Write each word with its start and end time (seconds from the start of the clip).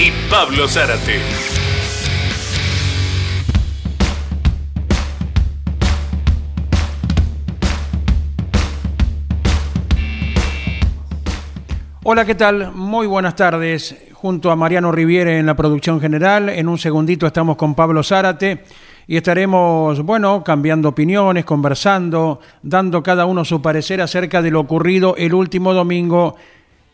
y 0.00 0.10
Pablo 0.30 0.66
Zárate. 0.66 1.20
Hola, 12.02 12.24
¿qué 12.24 12.34
tal? 12.34 12.72
Muy 12.72 13.06
buenas 13.06 13.36
tardes. 13.36 13.94
Junto 14.14 14.50
a 14.50 14.56
Mariano 14.56 14.90
Riviere 14.90 15.38
en 15.38 15.44
la 15.44 15.54
producción 15.54 16.00
general. 16.00 16.48
En 16.48 16.66
un 16.66 16.78
segundito 16.78 17.26
estamos 17.26 17.56
con 17.56 17.74
Pablo 17.74 18.02
Zárate 18.02 18.64
y 19.06 19.18
estaremos, 19.18 20.00
bueno, 20.00 20.42
cambiando 20.42 20.88
opiniones, 20.88 21.44
conversando, 21.44 22.40
dando 22.62 23.02
cada 23.02 23.26
uno 23.26 23.44
su 23.44 23.60
parecer 23.60 24.00
acerca 24.00 24.40
de 24.40 24.50
lo 24.50 24.60
ocurrido 24.60 25.14
el 25.18 25.34
último 25.34 25.74
domingo 25.74 26.36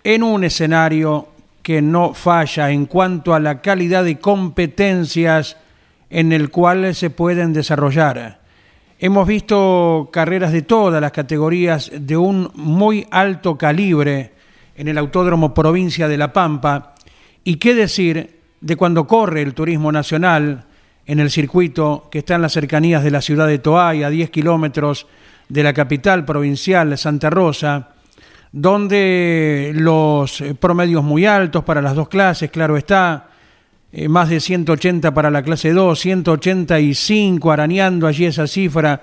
en 0.03 0.25
un 0.25 0.43
escenario 0.43 1.29
que 1.67 1.83
no 1.83 2.15
falla 2.15 2.71
en 2.71 2.87
cuanto 2.87 3.35
a 3.35 3.41
la 3.41 3.61
calidad 3.61 4.05
de 4.05 4.21
competencias 4.21 5.57
en 6.11 6.31
el 6.31 6.49
cual 6.49 6.95
se 6.95 7.11
pueden 7.11 7.53
desarrollar. 7.53 8.39
Hemos 9.01 9.27
visto 9.27 10.09
carreras 10.13 10.53
de 10.53 10.63
todas 10.63 11.01
las 11.01 11.11
categorías 11.11 11.91
de 11.93 12.17
un 12.17 12.53
muy 12.55 13.05
alto 13.11 13.59
calibre 13.59 14.31
en 14.77 14.87
el 14.87 14.97
Autódromo 14.97 15.55
Provincia 15.55 16.07
de 16.07 16.17
La 16.17 16.33
Pampa. 16.33 16.95
Y 17.43 17.57
qué 17.57 17.75
decir 17.75 18.39
de 18.61 18.77
cuando 18.77 19.09
corre 19.09 19.43
el 19.43 19.53
turismo 19.53 19.91
nacional 19.91 20.67
en 21.05 21.19
el 21.19 21.33
circuito 21.33 22.07
que 22.13 22.21
está 22.21 22.37
en 22.37 22.43
las 22.43 22.53
cercanías 22.53 23.03
de 23.03 23.11
la 23.11 23.21
ciudad 23.21 23.49
de 23.49 23.59
Toay, 23.59 24.05
a 24.05 24.11
10 24.11 24.31
kilómetros 24.31 25.09
de 25.49 25.65
la 25.65 25.73
capital 25.73 26.25
provincial 26.25 26.97
Santa 26.97 27.29
Rosa, 27.29 27.96
donde 28.59 29.73
los 29.75 30.43
promedios 30.59 31.05
muy 31.05 31.27
altos 31.27 31.63
para 31.63 31.83
las 31.83 31.95
dos 31.95 32.09
clases, 32.09 32.51
claro 32.51 32.79
está, 32.79 33.29
eh, 33.93 34.09
más 34.09 34.31
de 34.31 34.41
180 34.41 35.13
para 35.13 35.31
la 35.31 35.43
clase 35.43 35.75
2, 35.75 36.01
185 36.01 37.53
arañando 37.53 38.07
allí 38.07 38.25
esa 38.25 38.47
cifra 38.47 39.03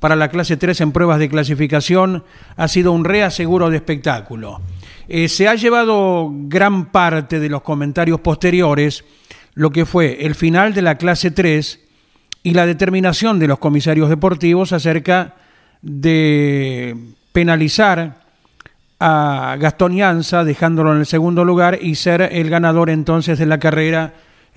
para 0.00 0.16
la 0.16 0.28
clase 0.28 0.58
3 0.58 0.82
en 0.82 0.92
pruebas 0.92 1.18
de 1.18 1.30
clasificación, 1.30 2.24
ha 2.58 2.68
sido 2.68 2.92
un 2.92 3.06
reaseguro 3.06 3.70
de 3.70 3.76
espectáculo. 3.76 4.60
Eh, 5.08 5.30
se 5.30 5.48
ha 5.48 5.54
llevado 5.54 6.30
gran 6.30 6.92
parte 6.92 7.40
de 7.40 7.48
los 7.48 7.62
comentarios 7.62 8.20
posteriores 8.20 9.02
lo 9.54 9.70
que 9.70 9.86
fue 9.86 10.26
el 10.26 10.34
final 10.34 10.74
de 10.74 10.82
la 10.82 10.98
clase 10.98 11.30
3 11.30 11.80
y 12.42 12.52
la 12.52 12.66
determinación 12.66 13.38
de 13.38 13.48
los 13.48 13.58
comisarios 13.58 14.10
deportivos 14.10 14.74
acerca 14.74 15.36
de 15.80 16.94
penalizar 17.32 18.19
a 19.00 19.56
Gastón 19.58 19.96
Yanza, 19.96 20.44
dejándolo 20.44 20.92
en 20.92 20.98
el 20.98 21.06
segundo 21.06 21.44
lugar 21.44 21.78
y 21.80 21.94
ser 21.94 22.20
el 22.20 22.50
ganador 22.50 22.90
entonces 22.90 23.38
de 23.38 23.46
la 23.46 23.58
carrera 23.58 24.12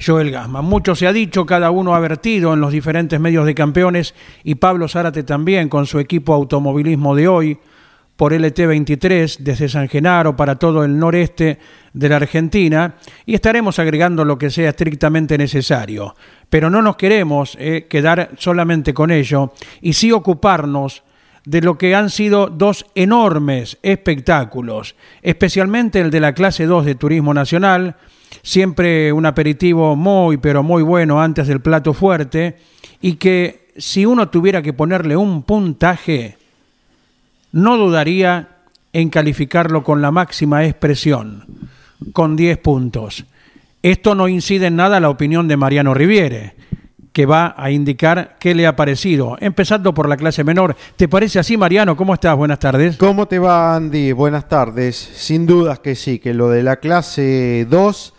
Joel 0.05 0.31
Gasma. 0.31 0.61
Mucho 0.61 0.95
se 0.95 1.07
ha 1.07 1.13
dicho, 1.13 1.45
cada 1.45 1.71
uno 1.71 1.95
ha 1.95 1.99
vertido 1.99 2.53
en 2.53 2.59
los 2.59 2.73
diferentes 2.73 3.19
medios 3.19 3.45
de 3.45 3.55
campeones 3.55 4.13
y 4.43 4.55
Pablo 4.55 4.89
Zárate 4.89 5.23
también 5.23 5.69
con 5.69 5.85
su 5.85 5.97
equipo 5.99 6.33
automovilismo 6.33 7.15
de 7.15 7.27
hoy 7.27 7.57
por 8.17 8.33
LT23 8.33 9.37
desde 9.39 9.69
San 9.69 9.87
Genaro 9.87 10.35
para 10.35 10.55
todo 10.55 10.83
el 10.83 10.99
noreste 10.99 11.57
de 11.93 12.09
la 12.09 12.17
Argentina 12.17 12.95
y 13.25 13.35
estaremos 13.35 13.79
agregando 13.79 14.25
lo 14.25 14.37
que 14.37 14.49
sea 14.49 14.69
estrictamente 14.69 15.37
necesario. 15.37 16.15
Pero 16.49 16.69
no 16.69 16.81
nos 16.81 16.97
queremos 16.97 17.57
eh, 17.59 17.87
quedar 17.89 18.31
solamente 18.37 18.93
con 18.93 19.09
ello 19.09 19.53
y 19.81 19.93
sí 19.93 20.11
ocuparnos 20.11 21.03
de 21.45 21.61
lo 21.61 21.77
que 21.77 21.95
han 21.95 22.09
sido 22.09 22.47
dos 22.47 22.85
enormes 22.95 23.77
espectáculos, 23.83 24.95
especialmente 25.21 25.99
el 25.99 26.09
de 26.09 26.19
la 26.19 26.33
clase 26.33 26.65
2 26.65 26.85
de 26.85 26.95
Turismo 26.95 27.33
Nacional, 27.33 27.95
siempre 28.41 29.11
un 29.11 29.25
aperitivo 29.25 29.95
muy 29.95 30.37
pero 30.37 30.63
muy 30.63 30.83
bueno 30.83 31.21
antes 31.21 31.47
del 31.47 31.61
plato 31.61 31.93
fuerte 31.93 32.57
y 33.01 33.15
que 33.15 33.67
si 33.77 34.05
uno 34.05 34.29
tuviera 34.29 34.61
que 34.61 34.73
ponerle 34.73 35.17
un 35.17 35.43
puntaje, 35.43 36.37
no 37.51 37.77
dudaría 37.77 38.49
en 38.93 39.09
calificarlo 39.09 39.83
con 39.83 40.01
la 40.01 40.11
máxima 40.11 40.65
expresión, 40.65 41.45
con 42.13 42.35
10 42.35 42.57
puntos. 42.59 43.25
Esto 43.81 44.15
no 44.15 44.27
incide 44.27 44.67
en 44.67 44.77
nada 44.77 44.99
la 44.99 45.09
opinión 45.09 45.47
de 45.47 45.57
Mariano 45.57 45.93
Riviere, 45.93 46.55
que 47.13 47.27
va 47.27 47.53
a 47.55 47.69
indicar 47.69 48.37
qué 48.39 48.55
le 48.55 48.65
ha 48.65 48.75
parecido, 48.75 49.37
empezando 49.39 49.93
por 49.93 50.09
la 50.09 50.17
clase 50.17 50.43
menor. 50.43 50.75
¿Te 50.95 51.07
parece 51.07 51.37
así, 51.37 51.55
Mariano? 51.55 51.95
¿Cómo 51.95 52.15
estás? 52.15 52.35
Buenas 52.35 52.57
tardes. 52.57 52.97
¿Cómo 52.97 53.27
te 53.27 53.37
va, 53.37 53.75
Andy? 53.75 54.11
Buenas 54.13 54.49
tardes. 54.49 54.95
Sin 54.97 55.45
dudas 55.45 55.79
que 55.79 55.95
sí, 55.95 56.17
que 56.17 56.33
lo 56.33 56.49
de 56.49 56.63
la 56.63 56.77
clase 56.77 57.67
2 57.69 58.13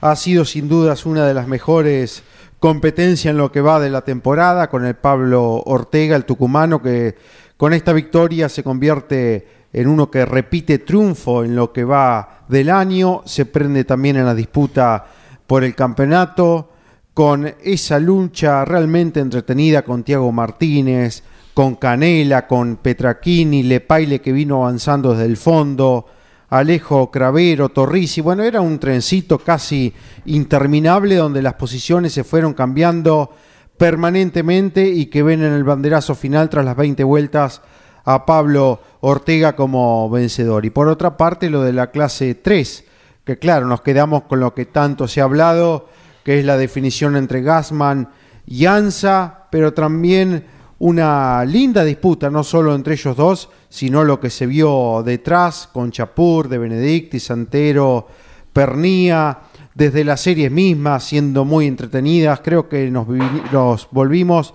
ha 0.00 0.16
sido 0.16 0.44
sin 0.44 0.68
dudas 0.68 1.06
una 1.06 1.26
de 1.26 1.34
las 1.34 1.46
mejores 1.46 2.24
competencias 2.58 3.30
en 3.30 3.38
lo 3.38 3.52
que 3.52 3.60
va 3.60 3.78
de 3.78 3.88
la 3.88 4.02
temporada, 4.02 4.68
con 4.68 4.84
el 4.84 4.96
Pablo 4.96 5.62
Ortega, 5.64 6.16
el 6.16 6.24
tucumano, 6.24 6.82
que 6.82 7.16
con 7.56 7.72
esta 7.72 7.92
victoria 7.92 8.48
se 8.48 8.64
convierte 8.64 9.46
en 9.72 9.86
uno 9.86 10.10
que 10.10 10.26
repite 10.26 10.78
triunfo 10.78 11.44
en 11.44 11.54
lo 11.54 11.72
que 11.72 11.84
va 11.84 12.40
del 12.48 12.68
año, 12.68 13.22
se 13.26 13.46
prende 13.46 13.84
también 13.84 14.16
en 14.16 14.26
la 14.26 14.34
disputa 14.34 15.06
por 15.46 15.62
el 15.62 15.76
campeonato, 15.76 16.70
con 17.20 17.54
esa 17.62 17.98
lucha 17.98 18.64
realmente 18.64 19.20
entretenida 19.20 19.82
con 19.82 20.04
Tiago 20.04 20.32
Martínez, 20.32 21.22
con 21.52 21.74
Canela, 21.74 22.46
con 22.46 22.76
Petraquini, 22.76 23.62
Lepaile 23.62 24.22
que 24.22 24.32
vino 24.32 24.62
avanzando 24.62 25.10
desde 25.10 25.26
el 25.26 25.36
fondo, 25.36 26.06
Alejo 26.48 27.10
Cravero, 27.10 27.68
Torrisi, 27.68 28.22
bueno, 28.22 28.42
era 28.42 28.62
un 28.62 28.78
trencito 28.78 29.36
casi 29.36 29.92
interminable 30.24 31.16
donde 31.16 31.42
las 31.42 31.52
posiciones 31.52 32.14
se 32.14 32.24
fueron 32.24 32.54
cambiando 32.54 33.34
permanentemente 33.76 34.88
y 34.88 35.04
que 35.10 35.22
ven 35.22 35.42
en 35.42 35.52
el 35.52 35.64
banderazo 35.64 36.14
final 36.14 36.48
tras 36.48 36.64
las 36.64 36.74
20 36.74 37.04
vueltas 37.04 37.60
a 38.02 38.24
Pablo 38.24 38.80
Ortega 39.00 39.54
como 39.54 40.08
vencedor. 40.08 40.64
Y 40.64 40.70
por 40.70 40.88
otra 40.88 41.18
parte 41.18 41.50
lo 41.50 41.60
de 41.60 41.74
la 41.74 41.90
clase 41.90 42.34
3, 42.34 42.84
que 43.26 43.38
claro, 43.38 43.66
nos 43.66 43.82
quedamos 43.82 44.22
con 44.22 44.40
lo 44.40 44.54
que 44.54 44.64
tanto 44.64 45.06
se 45.06 45.20
ha 45.20 45.24
hablado, 45.24 45.89
que 46.24 46.38
es 46.38 46.44
la 46.44 46.56
definición 46.56 47.16
entre 47.16 47.42
Gassman 47.42 48.08
y 48.46 48.66
Anza, 48.66 49.46
pero 49.50 49.72
también 49.72 50.44
una 50.80 51.44
linda 51.44 51.84
disputa, 51.84 52.30
no 52.30 52.42
solo 52.42 52.74
entre 52.74 52.94
ellos 52.94 53.16
dos, 53.16 53.50
sino 53.68 54.02
lo 54.02 54.18
que 54.18 54.30
se 54.30 54.46
vio 54.46 55.02
detrás 55.04 55.68
con 55.72 55.90
Chapur, 55.90 56.48
de 56.48 56.58
Benedicti, 56.58 57.20
Santero, 57.20 58.08
Pernía, 58.52 59.38
desde 59.74 60.04
las 60.04 60.22
series 60.22 60.50
mismas, 60.50 61.04
siendo 61.04 61.44
muy 61.44 61.66
entretenidas. 61.66 62.40
Creo 62.42 62.68
que 62.68 62.90
nos, 62.90 63.88
volvimos 63.90 64.54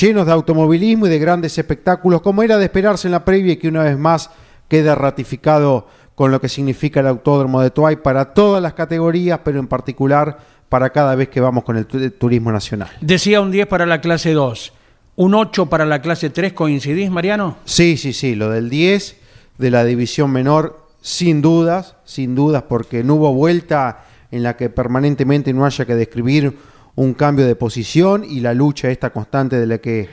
llenos 0.00 0.26
de 0.26 0.32
automovilismo 0.32 1.06
y 1.06 1.10
de 1.10 1.18
grandes 1.18 1.56
espectáculos, 1.58 2.22
como 2.22 2.42
era 2.42 2.56
de 2.56 2.64
esperarse 2.64 3.08
en 3.08 3.12
la 3.12 3.24
previa 3.24 3.52
y 3.52 3.56
que 3.56 3.68
una 3.68 3.82
vez 3.82 3.98
más 3.98 4.30
queda 4.66 4.94
ratificado 4.94 5.88
con 6.14 6.30
lo 6.30 6.40
que 6.40 6.48
significa 6.48 7.00
el 7.00 7.06
Autódromo 7.06 7.60
de 7.60 7.70
Tuay 7.70 7.96
para 7.96 8.32
todas 8.32 8.62
las 8.62 8.74
categorías, 8.74 9.40
pero 9.44 9.58
en 9.58 9.66
particular 9.66 10.38
para 10.70 10.90
cada 10.90 11.14
vez 11.16 11.28
que 11.28 11.40
vamos 11.40 11.64
con 11.64 11.76
el 11.76 11.86
turismo 11.86 12.50
nacional. 12.50 12.88
Decía 13.02 13.42
un 13.42 13.50
10 13.50 13.66
para 13.66 13.84
la 13.84 14.00
clase 14.00 14.32
2, 14.32 14.72
un 15.16 15.34
8 15.34 15.66
para 15.66 15.84
la 15.84 16.00
clase 16.00 16.30
3, 16.30 16.54
¿coincidís, 16.54 17.10
Mariano? 17.10 17.58
Sí, 17.64 17.98
sí, 17.98 18.14
sí, 18.14 18.36
lo 18.36 18.48
del 18.48 18.70
10 18.70 19.16
de 19.58 19.70
la 19.70 19.84
división 19.84 20.30
menor, 20.30 20.86
sin 21.02 21.42
dudas, 21.42 21.96
sin 22.04 22.36
dudas, 22.36 22.62
porque 22.68 23.02
no 23.02 23.16
hubo 23.16 23.34
vuelta 23.34 24.04
en 24.30 24.44
la 24.44 24.56
que 24.56 24.70
permanentemente 24.70 25.52
no 25.52 25.66
haya 25.66 25.84
que 25.84 25.96
describir 25.96 26.56
un 26.94 27.14
cambio 27.14 27.46
de 27.46 27.56
posición 27.56 28.24
y 28.24 28.38
la 28.38 28.54
lucha 28.54 28.90
esta 28.90 29.10
constante 29.10 29.56
de 29.56 29.66
la 29.66 29.78
que 29.78 30.08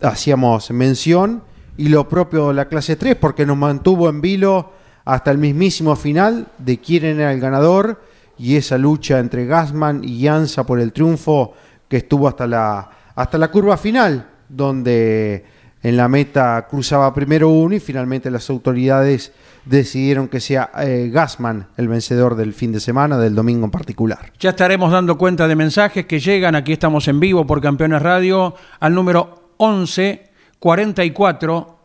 hacíamos 0.00 0.70
mención, 0.70 1.42
y 1.76 1.88
lo 1.88 2.08
propio 2.08 2.48
de 2.48 2.54
la 2.54 2.68
clase 2.68 2.94
3, 2.94 3.16
porque 3.16 3.44
nos 3.44 3.56
mantuvo 3.56 4.08
en 4.08 4.20
vilo 4.20 4.72
hasta 5.04 5.32
el 5.32 5.38
mismísimo 5.38 5.96
final 5.96 6.46
de 6.58 6.78
quién 6.78 7.04
era 7.04 7.32
el 7.32 7.40
ganador 7.40 8.00
y 8.38 8.56
esa 8.56 8.78
lucha 8.78 9.18
entre 9.18 9.46
Gassman 9.46 10.02
y 10.04 10.24
Jansa 10.24 10.64
por 10.64 10.80
el 10.80 10.92
triunfo 10.92 11.54
que 11.88 11.98
estuvo 11.98 12.28
hasta 12.28 12.46
la, 12.46 12.90
hasta 13.14 13.38
la 13.38 13.50
curva 13.50 13.76
final, 13.76 14.28
donde 14.48 15.44
En 15.84 15.96
la 15.96 16.06
meta 16.06 16.68
cruzaba 16.70 17.12
primero 17.12 17.48
uno 17.48 17.74
y 17.74 17.80
finalmente 17.80 18.30
las 18.30 18.48
autoridades 18.50 19.32
decidieron 19.64 20.28
que 20.28 20.38
sea 20.38 20.70
eh, 20.78 21.10
Gasman 21.12 21.66
el 21.76 21.88
vencedor 21.88 22.36
del 22.36 22.54
fin 22.54 22.70
de 22.70 22.78
semana, 22.78 23.18
del 23.18 23.34
domingo 23.34 23.64
en 23.64 23.72
particular. 23.72 24.32
Ya 24.38 24.50
estaremos 24.50 24.92
dando 24.92 25.18
cuenta 25.18 25.48
de 25.48 25.56
mensajes 25.56 26.06
que 26.06 26.20
llegan, 26.20 26.54
aquí 26.54 26.72
estamos 26.72 27.08
en 27.08 27.18
vivo 27.18 27.44
por 27.48 27.60
Campeones 27.60 28.00
Radio, 28.00 28.54
al 28.78 28.94
número 28.94 29.54
11 29.56 30.30
44 30.60 31.78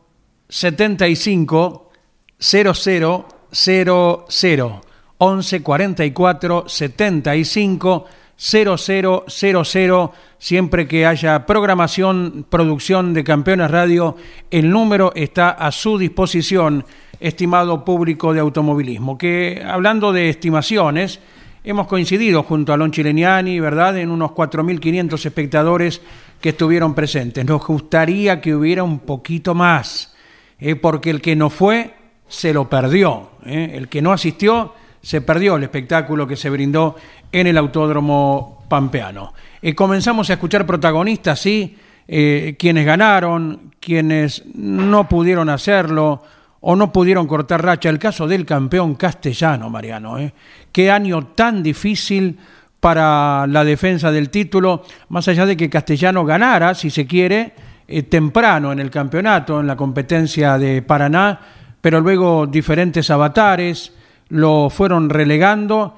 75 0.48 1.90
00 2.38 3.26
00 3.50 4.87
11 5.18 5.64
44 5.64 6.66
75 6.68 8.06
0000 8.38 10.10
siempre 10.38 10.88
que 10.88 11.06
haya 11.06 11.46
programación, 11.46 12.46
producción 12.50 13.14
de 13.14 13.24
Campeones 13.24 13.72
Radio, 13.72 14.16
el 14.52 14.70
número 14.70 15.12
está 15.16 15.50
a 15.50 15.72
su 15.72 15.98
disposición 15.98 16.86
estimado 17.20 17.84
público 17.84 18.34
de 18.34 18.40
automovilismo, 18.40 19.18
que 19.18 19.64
hablando 19.66 20.14
de 20.14 20.30
estimaciones, 20.30 21.20
hemos 21.64 21.88
coincidido 21.88 22.44
junto 22.44 22.72
a 22.72 22.78
Lon 22.78 22.92
Chileniani, 22.92 23.60
¿verdad?, 23.60 23.98
en 23.98 24.12
unos 24.12 24.32
4.500 24.32 25.26
espectadores 25.26 26.02
que 26.40 26.50
estuvieron 26.50 26.94
presentes. 26.94 27.44
Nos 27.44 27.66
gustaría 27.66 28.40
que 28.40 28.56
hubiera 28.56 28.84
un 28.84 29.00
poquito 29.00 29.56
más, 29.56 30.16
¿eh? 30.60 30.76
porque 30.76 31.10
el 31.10 31.22
que 31.22 31.36
no 31.36 31.50
fue, 31.50 31.94
se 32.28 32.54
lo 32.54 32.70
perdió. 32.70 33.32
¿eh? 33.46 33.72
El 33.74 33.88
que 33.88 34.02
no 34.02 34.12
asistió, 34.12 34.74
se 35.02 35.22
perdió 35.22 35.56
el 35.56 35.64
espectáculo 35.64 36.28
que 36.28 36.36
se 36.36 36.50
brindó 36.50 36.96
en 37.32 37.48
el 37.48 37.58
Autódromo 37.58 38.66
Pampeano. 38.70 39.34
Eh, 39.62 39.74
comenzamos 39.74 40.30
a 40.30 40.34
escuchar 40.34 40.66
protagonistas, 40.66 41.40
sí, 41.40 41.78
quienes 42.08 42.86
ganaron, 42.86 43.74
quienes 43.82 44.44
no 44.56 45.10
pudieron 45.10 45.50
hacerlo, 45.50 46.24
o 46.62 46.76
no 46.76 46.92
pudieron 46.92 47.28
cortar 47.28 47.64
racha. 47.64 47.90
El 47.90 48.00
caso 48.00 48.28
del 48.28 48.46
campeón 48.46 48.96
castellano, 48.96 49.70
Mariano. 49.70 50.18
¿eh? 50.20 50.34
Qué 50.72 50.92
año 50.92 51.28
tan 51.28 51.64
difícil 51.64 52.38
para 52.80 53.48
la 53.48 53.64
defensa 53.64 54.12
del 54.12 54.30
título, 54.30 54.84
más 55.10 55.28
allá 55.28 55.46
de 55.46 55.58
que 55.58 55.70
Castellano 55.70 56.26
ganara, 56.26 56.76
si 56.76 56.90
se 56.90 57.08
quiere, 57.08 57.54
eh, 57.88 58.04
temprano 58.04 58.72
en 58.72 58.80
el 58.80 58.92
campeonato, 58.92 59.60
en 59.60 59.68
la 59.68 59.76
competencia 59.76 60.58
de 60.58 60.82
Paraná, 60.82 61.40
pero 61.82 62.02
luego 62.02 62.46
diferentes 62.46 63.10
avatares 63.10 63.94
lo 64.30 64.70
fueron 64.70 65.10
relegando 65.10 65.96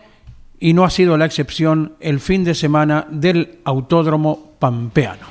y 0.60 0.74
no 0.74 0.84
ha 0.84 0.90
sido 0.90 1.18
la 1.18 1.26
excepción 1.26 1.94
el 2.00 2.20
fin 2.20 2.44
de 2.44 2.54
semana 2.54 3.08
del 3.10 3.60
Autódromo 3.64 4.54
Pampeano. 4.60 5.28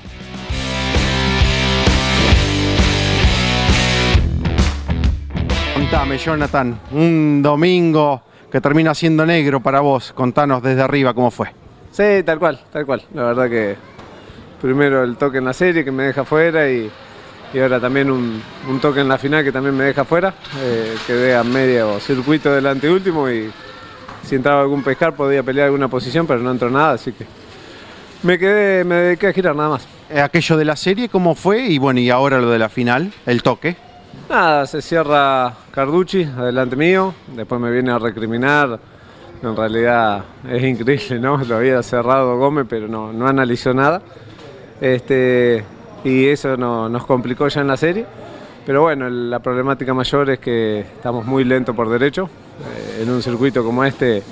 Contame, 5.74 6.18
Jonathan, 6.18 6.80
un 6.92 7.40
domingo 7.42 8.22
que 8.50 8.60
termina 8.60 8.94
siendo 8.94 9.24
negro 9.24 9.60
para 9.60 9.80
vos. 9.80 10.12
Contanos 10.12 10.62
desde 10.62 10.82
arriba 10.82 11.14
cómo 11.14 11.30
fue. 11.30 11.48
Sí, 11.92 12.22
tal 12.24 12.38
cual, 12.38 12.60
tal 12.72 12.86
cual. 12.86 13.02
La 13.14 13.24
verdad 13.24 13.48
que 13.48 13.76
primero 14.60 15.04
el 15.04 15.16
toque 15.16 15.38
en 15.38 15.44
la 15.44 15.52
serie 15.52 15.84
que 15.84 15.92
me 15.92 16.04
deja 16.04 16.24
fuera 16.24 16.70
y, 16.70 16.90
ahora 17.54 17.80
también 17.80 18.10
un, 18.10 18.42
toque 18.80 19.00
en 19.00 19.08
la 19.08 19.16
final 19.16 19.42
que 19.42 19.52
también 19.52 19.76
me 19.76 19.84
deja 19.84 20.04
fuera. 20.04 20.34
Eh, 20.60 20.94
quedé 21.06 21.34
a 21.34 21.42
medio 21.42 21.98
circuito 22.00 22.52
del 22.52 22.66
anteúltimo 22.66 23.30
y 23.30 23.50
si 24.22 24.34
entraba 24.34 24.60
algún 24.60 24.82
pescar 24.82 25.14
podía 25.14 25.42
pelear 25.42 25.66
alguna 25.66 25.88
posición, 25.88 26.26
pero 26.26 26.40
no 26.40 26.50
entró 26.50 26.68
nada, 26.68 26.92
así 26.92 27.12
que 27.12 27.24
me 28.22 28.38
quedé, 28.38 28.84
me 28.84 28.96
dediqué 28.96 29.28
a 29.28 29.32
girar 29.32 29.56
nada 29.56 29.70
más. 29.70 29.88
Eh, 30.10 30.20
aquello 30.20 30.56
de 30.56 30.64
la 30.64 30.76
serie, 30.76 31.08
¿cómo 31.08 31.34
fue? 31.34 31.60
Y 31.60 31.78
bueno, 31.78 32.00
y 32.00 32.10
ahora 32.10 32.38
lo 32.38 32.50
de 32.50 32.58
la 32.58 32.68
final, 32.68 33.12
el 33.24 33.42
toque. 33.42 33.76
Nada, 34.28 34.66
se 34.66 34.82
cierra 34.82 35.54
Carducci, 35.70 36.24
adelante 36.24 36.76
mío, 36.76 37.14
después 37.34 37.60
me 37.60 37.70
viene 37.70 37.90
a 37.92 37.98
recriminar. 37.98 38.78
En 39.42 39.56
realidad 39.56 40.24
es 40.50 40.62
increíble, 40.64 41.20
¿no? 41.20 41.38
Lo 41.44 41.56
había 41.56 41.82
cerrado 41.82 42.36
Gómez, 42.36 42.66
pero 42.68 42.88
no, 42.88 43.12
no 43.12 43.28
analizó 43.28 43.72
nada. 43.72 44.02
Este, 44.80 45.64
y 46.04 46.26
eso 46.26 46.56
nos 46.56 47.06
complicó 47.06 47.48
ya 47.48 47.60
en 47.60 47.68
la 47.68 47.76
serie. 47.76 48.06
Pero 48.66 48.82
bueno, 48.82 49.08
la 49.08 49.38
problemática 49.38 49.94
mayor 49.94 50.28
es 50.30 50.38
que 50.40 50.80
estamos 50.80 51.24
muy 51.24 51.44
lentos 51.44 51.74
por 51.74 51.88
derecho. 51.88 52.28
Eh, 52.60 53.02
en 53.02 53.10
un 53.10 53.22
circuito 53.22 53.64
como 53.64 53.84
este 53.84 54.22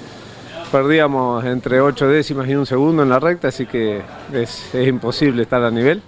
perdíamos 0.71 1.45
entre 1.45 1.81
8 1.81 2.09
décimas 2.09 2.49
y 2.49 2.55
un 2.55 2.67
segundo 2.67 3.03
en 3.03 3.09
la 3.09 3.21
recta, 3.21 3.49
así 3.49 3.67
que 3.67 4.03
es, 4.33 4.75
imposible 4.75 5.43
estar 5.43 5.63
a 5.63 5.71
nivel. 5.71 6.03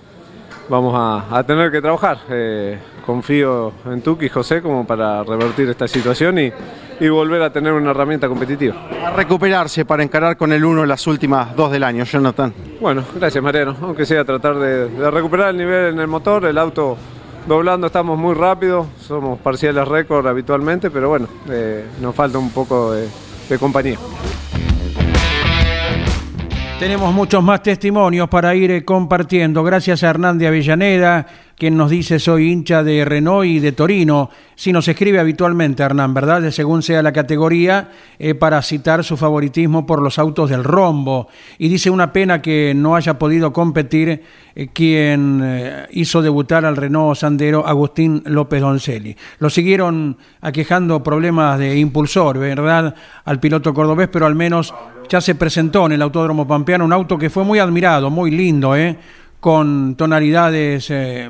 Vamos 0.68 0.94
a, 0.94 1.42
tener 1.44 1.70
que 1.70 1.80
trabajar. 1.80 2.18
Eh, 2.28 2.78
confío 3.06 3.72
en 3.86 4.02
Tuki 4.02 4.26
y 4.26 4.28
José 4.28 4.60
como 4.60 4.86
para 4.86 5.24
revertir 5.24 5.68
esta 5.70 5.88
situación 5.88 6.38
y, 6.38 6.52
volver 7.06 7.42
a 7.42 7.52
tener 7.52 7.72
una 7.72 7.92
herramienta 7.92 8.28
competitiva. 8.28 8.74
A 9.04 9.10
recuperarse 9.10 9.84
para 9.84 10.02
encarar 10.02 10.36
con 10.36 10.52
el 10.52 10.64
1 10.64 10.86
las 10.86 11.06
últimas 11.06 11.54
dos 11.54 11.70
del 11.70 11.84
año, 11.84 12.04
Jonathan. 12.04 12.52
Bueno, 12.80 13.04
gracias 13.14 13.44
Mariano. 13.44 13.76
Aunque 13.82 14.04
sea 14.04 14.24
tratar 14.24 14.56
de, 14.58 15.10
recuperar 15.10 15.50
el 15.50 15.58
nivel 15.58 15.94
en 15.94 16.00
el 16.00 16.08
motor, 16.08 16.46
el 16.46 16.58
auto 16.58 16.96
doblando 17.46 17.86
estamos 17.86 18.18
muy 18.18 18.34
rápido, 18.34 18.86
somos 19.00 19.38
parciales 19.38 19.86
récord 19.86 20.26
habitualmente, 20.26 20.90
pero 20.90 21.08
bueno, 21.08 21.28
eh, 21.48 21.86
nos 22.00 22.14
falta 22.14 22.38
un 22.38 22.50
poco 22.50 22.92
de 22.92 23.58
compañía. 23.60 23.98
Tenemos 26.78 27.12
muchos 27.12 27.42
más 27.42 27.60
testimonios 27.60 28.28
para 28.28 28.54
ir 28.54 28.70
eh, 28.70 28.84
compartiendo. 28.84 29.64
Gracias 29.64 30.04
a 30.04 30.10
Hernán 30.10 30.38
de 30.38 30.46
Avellaneda, 30.46 31.26
quien 31.58 31.76
nos 31.76 31.90
dice 31.90 32.18
soy 32.18 32.52
hincha 32.52 32.84
de 32.84 33.04
Renault 33.04 33.46
y 33.46 33.58
de 33.58 33.72
Torino. 33.72 34.30
Si 34.54 34.72
nos 34.72 34.88
escribe 34.88 35.20
habitualmente, 35.20 35.82
Hernán, 35.82 36.14
¿verdad? 36.14 36.42
De 36.42 36.52
según 36.52 36.82
sea 36.82 37.02
la 37.02 37.12
categoría, 37.12 37.90
eh, 38.18 38.34
para 38.34 38.62
citar 38.62 39.04
su 39.04 39.16
favoritismo 39.16 39.84
por 39.84 40.00
los 40.00 40.18
autos 40.18 40.50
del 40.50 40.64
rombo. 40.64 41.28
Y 41.58 41.68
dice 41.68 41.90
una 41.90 42.12
pena 42.12 42.40
que 42.40 42.72
no 42.74 42.96
haya 42.96 43.18
podido 43.18 43.52
competir 43.52 44.22
eh, 44.54 44.68
quien 44.72 45.86
hizo 45.90 46.22
debutar 46.22 46.64
al 46.64 46.76
Renault 46.76 47.18
Sandero, 47.18 47.66
Agustín 47.66 48.22
López 48.24 48.60
Doncelli. 48.60 49.16
Lo 49.38 49.50
siguieron 49.50 50.16
aquejando 50.40 51.02
problemas 51.02 51.58
de 51.58 51.78
impulsor, 51.78 52.38
¿verdad? 52.38 52.94
Al 53.24 53.40
piloto 53.40 53.74
cordobés, 53.74 54.08
pero 54.08 54.26
al 54.26 54.34
menos 54.34 54.72
ya 55.08 55.20
se 55.20 55.34
presentó 55.34 55.86
en 55.86 55.92
el 55.92 56.02
Autódromo 56.02 56.46
Pampeano 56.46 56.84
un 56.84 56.92
auto 56.92 57.18
que 57.18 57.30
fue 57.30 57.44
muy 57.44 57.58
admirado, 57.58 58.10
muy 58.10 58.30
lindo, 58.30 58.76
¿eh? 58.76 58.96
Con 59.40 59.94
tonalidades, 59.96 60.90
eh, 60.90 61.28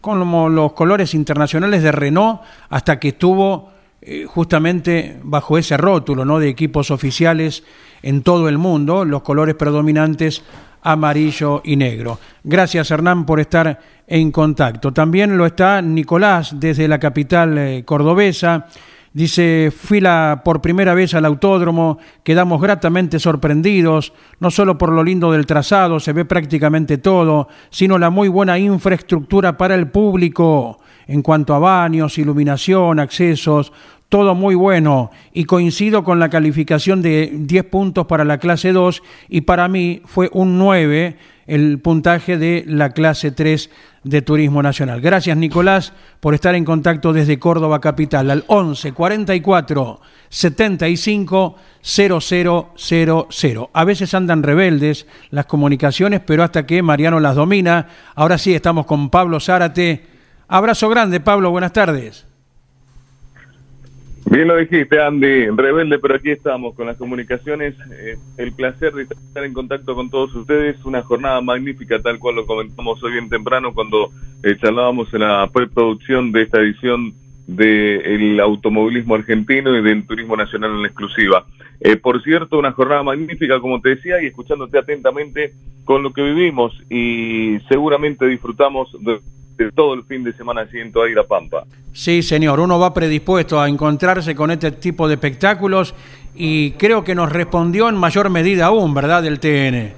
con 0.00 0.54
los 0.54 0.72
colores 0.72 1.14
internacionales 1.14 1.82
de 1.82 1.92
Renault, 1.92 2.40
hasta 2.68 2.98
que 2.98 3.08
estuvo 3.08 3.70
eh, 4.02 4.24
justamente 4.26 5.18
bajo 5.22 5.58
ese 5.58 5.76
rótulo 5.76 6.24
¿no? 6.24 6.38
de 6.38 6.48
equipos 6.48 6.90
oficiales 6.90 7.64
en 8.02 8.22
todo 8.22 8.48
el 8.48 8.56
mundo, 8.56 9.04
los 9.04 9.22
colores 9.22 9.54
predominantes 9.56 10.42
amarillo 10.82 11.60
y 11.64 11.76
negro. 11.76 12.18
Gracias 12.42 12.90
Hernán 12.90 13.26
por 13.26 13.40
estar 13.40 13.78
en 14.06 14.32
contacto. 14.32 14.92
También 14.92 15.36
lo 15.36 15.44
está 15.44 15.82
Nicolás 15.82 16.58
desde 16.58 16.88
la 16.88 16.98
capital 16.98 17.58
eh, 17.58 17.84
cordobesa 17.84 18.68
Dice, 19.12 19.72
fui 19.76 20.00
por 20.44 20.60
primera 20.60 20.94
vez 20.94 21.14
al 21.14 21.24
autódromo, 21.24 21.98
quedamos 22.22 22.62
gratamente 22.62 23.18
sorprendidos, 23.18 24.12
no 24.38 24.52
solo 24.52 24.78
por 24.78 24.92
lo 24.92 25.02
lindo 25.02 25.32
del 25.32 25.46
trazado, 25.46 25.98
se 25.98 26.12
ve 26.12 26.24
prácticamente 26.24 26.96
todo, 26.96 27.48
sino 27.70 27.98
la 27.98 28.10
muy 28.10 28.28
buena 28.28 28.56
infraestructura 28.56 29.56
para 29.56 29.74
el 29.74 29.88
público, 29.88 30.78
en 31.08 31.22
cuanto 31.22 31.54
a 31.54 31.58
baños, 31.58 32.18
iluminación, 32.18 33.00
accesos, 33.00 33.72
todo 34.08 34.36
muy 34.36 34.54
bueno 34.54 35.10
y 35.32 35.44
coincido 35.44 36.04
con 36.04 36.20
la 36.20 36.28
calificación 36.28 37.02
de 37.02 37.32
10 37.32 37.64
puntos 37.64 38.06
para 38.06 38.24
la 38.24 38.38
clase 38.38 38.72
2 38.72 39.02
y 39.28 39.40
para 39.42 39.68
mí 39.68 40.02
fue 40.04 40.28
un 40.32 40.58
9 40.58 41.16
el 41.46 41.80
puntaje 41.80 42.36
de 42.36 42.64
la 42.66 42.90
clase 42.90 43.32
3 43.32 43.70
de 44.02 44.22
Turismo 44.22 44.62
Nacional. 44.62 45.00
Gracias 45.00 45.36
Nicolás 45.36 45.92
por 46.20 46.34
estar 46.34 46.54
en 46.54 46.64
contacto 46.64 47.12
desde 47.12 47.38
Córdoba 47.38 47.80
Capital 47.80 48.30
al 48.30 48.44
11 48.46 48.92
44 48.92 50.00
75 50.28 51.56
0000. 51.82 53.68
A 53.72 53.84
veces 53.84 54.14
andan 54.14 54.42
rebeldes 54.42 55.06
las 55.30 55.46
comunicaciones, 55.46 56.20
pero 56.20 56.42
hasta 56.42 56.66
que 56.66 56.82
Mariano 56.82 57.20
las 57.20 57.36
domina. 57.36 57.88
Ahora 58.14 58.38
sí 58.38 58.54
estamos 58.54 58.86
con 58.86 59.10
Pablo 59.10 59.40
Zárate. 59.40 60.06
Abrazo 60.48 60.88
grande, 60.88 61.20
Pablo, 61.20 61.50
buenas 61.50 61.72
tardes. 61.72 62.29
Bien 64.30 64.46
lo 64.46 64.56
dijiste, 64.56 65.02
Andy, 65.02 65.48
rebelde, 65.48 65.98
pero 65.98 66.14
aquí 66.14 66.30
estamos 66.30 66.76
con 66.76 66.86
las 66.86 66.96
comunicaciones. 66.96 67.74
Eh, 67.90 68.16
el 68.36 68.52
placer 68.52 68.94
de 68.94 69.02
estar 69.02 69.42
en 69.42 69.52
contacto 69.52 69.96
con 69.96 70.08
todos 70.08 70.32
ustedes. 70.36 70.76
Una 70.84 71.02
jornada 71.02 71.40
magnífica, 71.40 72.00
tal 72.00 72.20
cual 72.20 72.36
lo 72.36 72.46
comentamos 72.46 73.02
hoy 73.02 73.14
bien 73.14 73.28
temprano 73.28 73.74
cuando 73.74 74.12
eh, 74.44 74.56
charlábamos 74.56 75.12
en 75.14 75.22
la 75.22 75.50
preproducción 75.52 76.30
de 76.30 76.42
esta 76.42 76.60
edición 76.60 77.12
del 77.48 78.38
automovilismo 78.38 79.16
argentino 79.16 79.76
y 79.76 79.82
del 79.82 80.06
turismo 80.06 80.36
nacional 80.36 80.78
en 80.78 80.86
exclusiva. 80.86 81.44
Eh, 81.80 81.96
por 81.96 82.22
cierto, 82.22 82.56
una 82.56 82.70
jornada 82.70 83.02
magnífica, 83.02 83.58
como 83.58 83.80
te 83.80 83.96
decía, 83.96 84.22
y 84.22 84.26
escuchándote 84.26 84.78
atentamente 84.78 85.54
con 85.84 86.04
lo 86.04 86.12
que 86.12 86.22
vivimos 86.22 86.72
y 86.88 87.58
seguramente 87.68 88.28
disfrutamos 88.28 88.96
de 89.00 89.18
durante 89.60 89.74
todo 89.74 89.94
el 89.94 90.04
fin 90.04 90.24
de 90.24 90.32
semana 90.32 90.62
allí 90.62 90.78
en 90.78 90.92
la 91.14 91.24
Pampa. 91.24 91.64
Sí, 91.92 92.22
señor, 92.22 92.60
uno 92.60 92.78
va 92.78 92.94
predispuesto 92.94 93.60
a 93.60 93.68
encontrarse 93.68 94.34
con 94.34 94.50
este 94.50 94.72
tipo 94.72 95.06
de 95.06 95.14
espectáculos 95.14 95.94
y 96.34 96.72
creo 96.72 97.04
que 97.04 97.14
nos 97.14 97.30
respondió 97.30 97.88
en 97.88 97.96
mayor 97.96 98.30
medida 98.30 98.66
aún, 98.66 98.94
¿verdad?, 98.94 99.22
del 99.22 99.40
TN. 99.40 99.92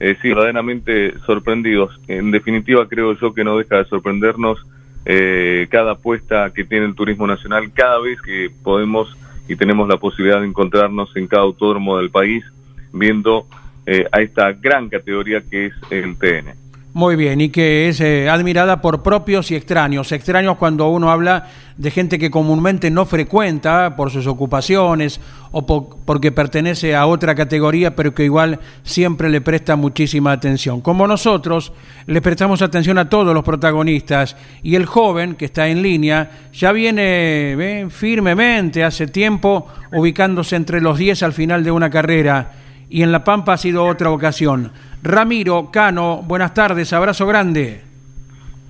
Eh, 0.00 0.16
sí, 0.20 0.28
verdaderamente 0.28 1.18
sorprendidos. 1.26 1.98
En 2.08 2.30
definitiva, 2.30 2.88
creo 2.88 3.18
yo 3.18 3.34
que 3.34 3.44
no 3.44 3.58
deja 3.58 3.78
de 3.78 3.84
sorprendernos 3.84 4.58
eh, 5.04 5.66
cada 5.70 5.92
apuesta 5.92 6.52
que 6.54 6.64
tiene 6.64 6.86
el 6.86 6.94
turismo 6.94 7.26
nacional 7.26 7.72
cada 7.72 7.98
vez 8.00 8.20
que 8.22 8.50
podemos 8.62 9.16
y 9.48 9.56
tenemos 9.56 9.88
la 9.88 9.96
posibilidad 9.96 10.40
de 10.40 10.46
encontrarnos 10.46 11.14
en 11.16 11.26
cada 11.26 11.42
autódromo 11.42 11.98
del 11.98 12.10
país 12.10 12.44
viendo 12.92 13.46
eh, 13.84 14.06
a 14.12 14.20
esta 14.22 14.52
gran 14.52 14.88
categoría 14.88 15.40
que 15.40 15.66
es 15.66 15.72
el 15.90 16.16
TN. 16.16 16.61
Muy 16.94 17.16
bien, 17.16 17.40
y 17.40 17.48
que 17.48 17.88
es 17.88 18.02
eh, 18.02 18.28
admirada 18.28 18.82
por 18.82 19.02
propios 19.02 19.50
y 19.50 19.54
extraños. 19.54 20.12
Extraños 20.12 20.58
cuando 20.58 20.90
uno 20.90 21.10
habla 21.10 21.48
de 21.78 21.90
gente 21.90 22.18
que 22.18 22.30
comúnmente 22.30 22.90
no 22.90 23.06
frecuenta 23.06 23.96
por 23.96 24.10
sus 24.10 24.26
ocupaciones 24.26 25.18
o 25.52 25.64
porque 25.64 26.32
pertenece 26.32 26.94
a 26.94 27.06
otra 27.06 27.34
categoría, 27.34 27.96
pero 27.96 28.14
que 28.14 28.24
igual 28.24 28.60
siempre 28.82 29.30
le 29.30 29.40
presta 29.40 29.74
muchísima 29.74 30.32
atención. 30.32 30.82
Como 30.82 31.06
nosotros, 31.06 31.72
le 32.06 32.20
prestamos 32.20 32.60
atención 32.60 32.98
a 32.98 33.08
todos 33.08 33.32
los 33.32 33.42
protagonistas 33.42 34.36
y 34.62 34.74
el 34.74 34.84
joven 34.84 35.34
que 35.36 35.46
está 35.46 35.68
en 35.68 35.80
línea 35.80 36.30
ya 36.52 36.72
viene 36.72 37.86
firmemente 37.88 38.84
hace 38.84 39.06
tiempo 39.06 39.66
ubicándose 39.92 40.56
entre 40.56 40.82
los 40.82 40.98
10 40.98 41.22
al 41.22 41.32
final 41.32 41.64
de 41.64 41.70
una 41.70 41.88
carrera 41.88 42.52
y 42.90 43.02
en 43.02 43.10
La 43.10 43.24
Pampa 43.24 43.54
ha 43.54 43.58
sido 43.58 43.86
otra 43.86 44.10
ocasión. 44.10 44.70
Ramiro 45.02 45.68
Cano, 45.72 46.22
buenas 46.24 46.54
tardes, 46.54 46.92
abrazo 46.92 47.26
grande. 47.26 47.80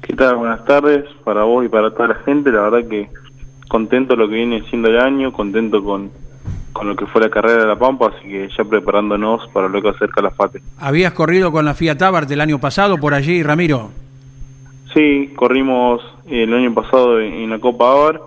¿Qué 0.01 0.15
tal? 0.15 0.37
Buenas 0.37 0.65
tardes 0.65 1.05
para 1.25 1.43
vos 1.45 1.65
y 1.65 1.69
para 1.69 1.91
toda 1.91 2.09
la 2.09 2.15
gente. 2.17 2.51
La 2.51 2.63
verdad 2.63 2.89
que 2.89 3.09
contento 3.69 4.17
lo 4.17 4.27
que 4.29 4.37
viene 4.37 4.63
siendo 4.71 4.89
el 4.89 4.99
año, 4.99 5.31
contento 5.31 5.85
con, 5.85 6.11
con 6.73 6.89
lo 6.89 6.97
que 6.97 7.05
fue 7.05 7.21
la 7.21 7.29
carrera 7.29 7.63
de 7.63 7.69
La 7.69 7.79
Pampa, 7.79 8.13
así 8.17 8.27
que 8.27 8.49
ya 8.57 8.65
preparándonos 8.65 9.47
para 9.53 9.69
lo 9.69 9.83
que 9.83 9.91
acerca 9.91 10.23
la 10.23 10.31
FATE. 10.31 10.63
¿Habías 10.79 11.13
corrido 11.13 11.53
con 11.53 11.67
la 11.67 11.75
Fiat 11.75 12.01
Abarth 12.01 12.31
el 12.31 12.41
año 12.41 12.59
pasado 12.59 12.97
por 12.97 13.13
allí, 13.13 13.43
Ramiro? 13.43 13.91
Sí, 14.95 15.33
corrimos 15.37 16.01
el 16.27 16.53
año 16.55 16.73
pasado 16.73 17.21
en, 17.21 17.51
la 17.51 17.59
Copa 17.59 17.93
Abarth, 17.93 18.23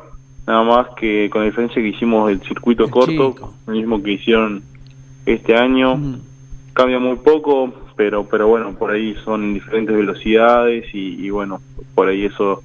nada 0.45 0.63
más 0.63 0.87
que 0.95 1.27
con 1.31 1.41
la 1.41 1.47
diferencia 1.47 1.81
que 1.81 1.87
hicimos 1.87 2.29
el 2.29 2.39
circuito 2.41 2.87
corto, 2.87 3.35
lo 3.65 3.73
mismo 3.73 4.01
que 4.03 4.11
hicieron 4.11 4.61
este 5.25 5.57
año. 5.57 5.99
Cambia 6.73 6.99
muy 6.99 7.15
poco, 7.17 7.73
pero 7.95 8.25
pero 8.25 8.47
bueno, 8.47 8.75
por 8.75 8.91
ahí 8.91 9.15
son 9.23 9.53
diferentes 9.53 9.95
velocidades 9.95 10.85
y, 10.93 11.29
bueno, 11.29 11.61
por 11.93 12.09
ahí 12.09 12.25
eso 12.25 12.63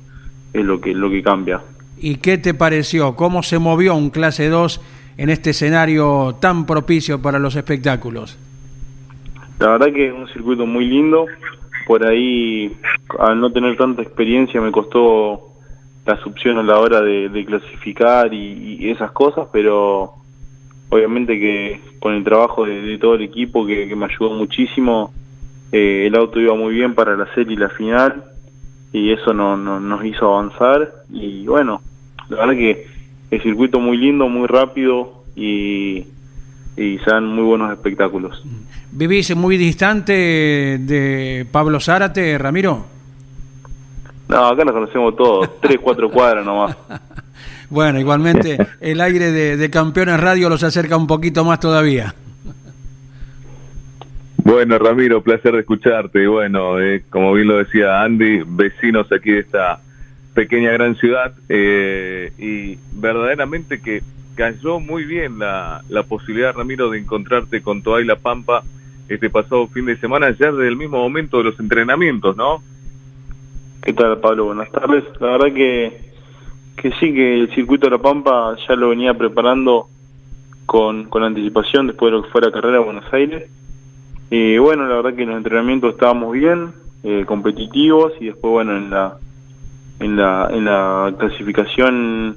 es 0.52 0.64
lo 0.64 0.80
que, 0.80 0.94
lo 0.94 1.10
que 1.10 1.22
cambia. 1.22 1.60
¿Y 1.98 2.16
qué 2.16 2.38
te 2.38 2.54
pareció? 2.54 3.14
¿Cómo 3.14 3.42
se 3.42 3.58
movió 3.58 3.94
un 3.94 4.10
clase 4.10 4.48
2 4.48 4.80
en 5.18 5.30
este 5.30 5.50
escenario 5.50 6.36
tan 6.40 6.66
propicio 6.66 7.20
para 7.20 7.38
los 7.38 7.56
espectáculos? 7.56 8.38
La 9.58 9.72
verdad 9.72 9.92
que 9.92 10.08
es 10.08 10.14
un 10.14 10.26
circuito 10.28 10.64
muy 10.66 10.86
lindo. 10.86 11.26
Por 11.86 12.06
ahí, 12.06 12.74
al 13.18 13.38
no 13.38 13.52
tener 13.52 13.76
tanta 13.76 14.00
experiencia, 14.00 14.60
me 14.60 14.72
costó 14.72 15.50
la 16.06 16.16
succión 16.22 16.58
a 16.58 16.62
la 16.62 16.78
hora 16.78 17.02
de, 17.02 17.44
clasificar 17.44 18.32
y, 18.32 18.90
esas 18.90 19.10
cosas, 19.12 19.48
pero 19.52 20.14
obviamente 20.88 21.38
que 21.38 21.80
con 22.00 22.14
el 22.14 22.24
trabajo 22.24 22.64
de, 22.64 22.96
todo 22.98 23.14
el 23.14 23.22
equipo 23.22 23.66
que, 23.66 23.94
me 23.94 24.06
ayudó 24.06 24.30
muchísimo, 24.30 25.12
eh, 25.72 26.06
el 26.06 26.16
auto 26.16 26.40
iba 26.40 26.54
muy 26.54 26.74
bien 26.74 26.94
para 26.94 27.16
la 27.16 27.32
serie 27.34 27.54
y 27.54 27.56
la 27.56 27.68
final 27.70 28.24
y 28.92 29.12
eso 29.12 29.32
no, 29.32 29.56
nos 29.56 30.04
hizo 30.04 30.34
avanzar 30.34 31.04
y 31.10 31.46
bueno, 31.46 31.80
la 32.28 32.38
verdad 32.38 32.54
que 32.54 32.86
el 33.30 33.42
circuito 33.42 33.78
muy 33.78 33.96
lindo, 33.96 34.28
muy 34.28 34.46
rápido 34.48 35.22
y, 35.36 36.04
y 36.76 36.98
se 36.98 37.10
dan 37.10 37.26
muy 37.26 37.44
buenos 37.44 37.72
espectáculos. 37.72 38.42
¿Vivís 38.92 39.34
muy 39.36 39.56
distante 39.56 40.12
de 40.12 41.46
Pablo 41.50 41.78
Zárate, 41.78 42.36
Ramiro? 42.38 42.86
No, 44.28 44.46
acá 44.46 44.64
nos 44.64 44.74
conocemos 44.74 45.16
todos, 45.16 45.48
tres, 45.60 45.78
cuatro 45.80 46.10
cuadras 46.10 46.44
nomás. 46.44 46.76
Bueno, 47.68 48.00
igualmente 48.00 48.58
el 48.80 49.00
aire 49.00 49.30
de, 49.30 49.70
Campeones 49.70 50.18
Radio 50.18 50.48
los 50.48 50.62
acerca 50.64 50.96
un 50.96 51.06
poquito 51.06 51.44
más 51.44 51.60
todavía. 51.60 52.14
Bueno, 54.44 54.78
Ramiro, 54.78 55.22
placer 55.22 55.52
de 55.52 55.60
escucharte. 55.60 56.22
Y 56.22 56.26
bueno, 56.26 56.80
eh, 56.80 57.02
como 57.10 57.32
bien 57.32 57.48
lo 57.48 57.56
decía 57.58 58.02
Andy, 58.02 58.42
vecinos 58.46 59.10
aquí 59.12 59.32
de 59.32 59.40
esta 59.40 59.80
pequeña 60.34 60.72
gran 60.72 60.96
ciudad. 60.96 61.32
Eh, 61.48 62.32
y 62.38 62.78
verdaderamente 62.92 63.80
que 63.80 64.02
cayó 64.34 64.80
muy 64.80 65.04
bien 65.04 65.38
la, 65.38 65.82
la 65.88 66.02
posibilidad, 66.02 66.54
Ramiro, 66.54 66.90
de 66.90 66.98
encontrarte 66.98 67.62
con 67.62 67.82
Toay 67.82 68.04
La 68.04 68.16
Pampa 68.16 68.62
este 69.08 69.28
pasado 69.28 69.66
fin 69.68 69.86
de 69.86 69.96
semana, 69.96 70.30
ya 70.30 70.52
desde 70.52 70.68
el 70.68 70.76
mismo 70.76 70.98
momento 70.98 71.38
de 71.38 71.44
los 71.44 71.58
entrenamientos, 71.58 72.36
¿no? 72.36 72.62
¿Qué 73.82 73.92
tal, 73.92 74.18
Pablo? 74.20 74.46
Buenas 74.46 74.70
tardes. 74.70 75.04
La 75.20 75.32
verdad 75.32 75.52
que 75.52 76.10
que 76.80 76.90
sí, 76.92 77.12
que 77.12 77.40
el 77.40 77.54
circuito 77.54 77.86
de 77.86 77.90
La 77.96 78.02
Pampa 78.02 78.56
ya 78.66 78.74
lo 78.74 78.88
venía 78.88 79.12
preparando 79.12 79.88
con, 80.64 81.04
con 81.04 81.22
anticipación 81.22 81.88
después 81.88 82.10
de 82.10 82.16
lo 82.16 82.22
que 82.24 82.30
fue 82.30 82.40
la 82.40 82.50
carrera 82.50 82.78
de 82.78 82.84
Buenos 82.84 83.12
Aires. 83.12 83.50
Y 84.30 84.58
bueno, 84.58 84.86
la 84.86 84.96
verdad 84.96 85.14
que 85.14 85.22
en 85.22 85.30
los 85.30 85.38
entrenamientos 85.38 85.94
estábamos 85.94 86.32
bien, 86.32 86.72
eh, 87.02 87.24
competitivos, 87.26 88.12
y 88.20 88.26
después, 88.26 88.52
bueno, 88.52 88.76
en 88.76 88.90
la, 88.90 89.16
en 89.98 90.16
la, 90.16 90.48
en 90.52 90.64
la 90.64 91.12
clasificación, 91.18 92.36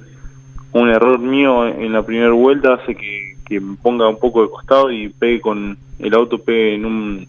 un 0.73 0.89
error 0.89 1.19
mío 1.19 1.67
en 1.67 1.93
la 1.93 2.03
primera 2.03 2.31
vuelta 2.31 2.73
hace 2.73 2.95
que, 2.95 3.37
que 3.45 3.59
me 3.59 3.75
ponga 3.75 4.09
un 4.09 4.19
poco 4.19 4.41
de 4.41 4.49
costado 4.49 4.91
y 4.91 5.09
pegue 5.09 5.39
con 5.39 5.77
el 5.99 6.13
auto 6.15 6.39
pegue 6.39 6.75
en 6.75 6.85
un, 6.85 7.27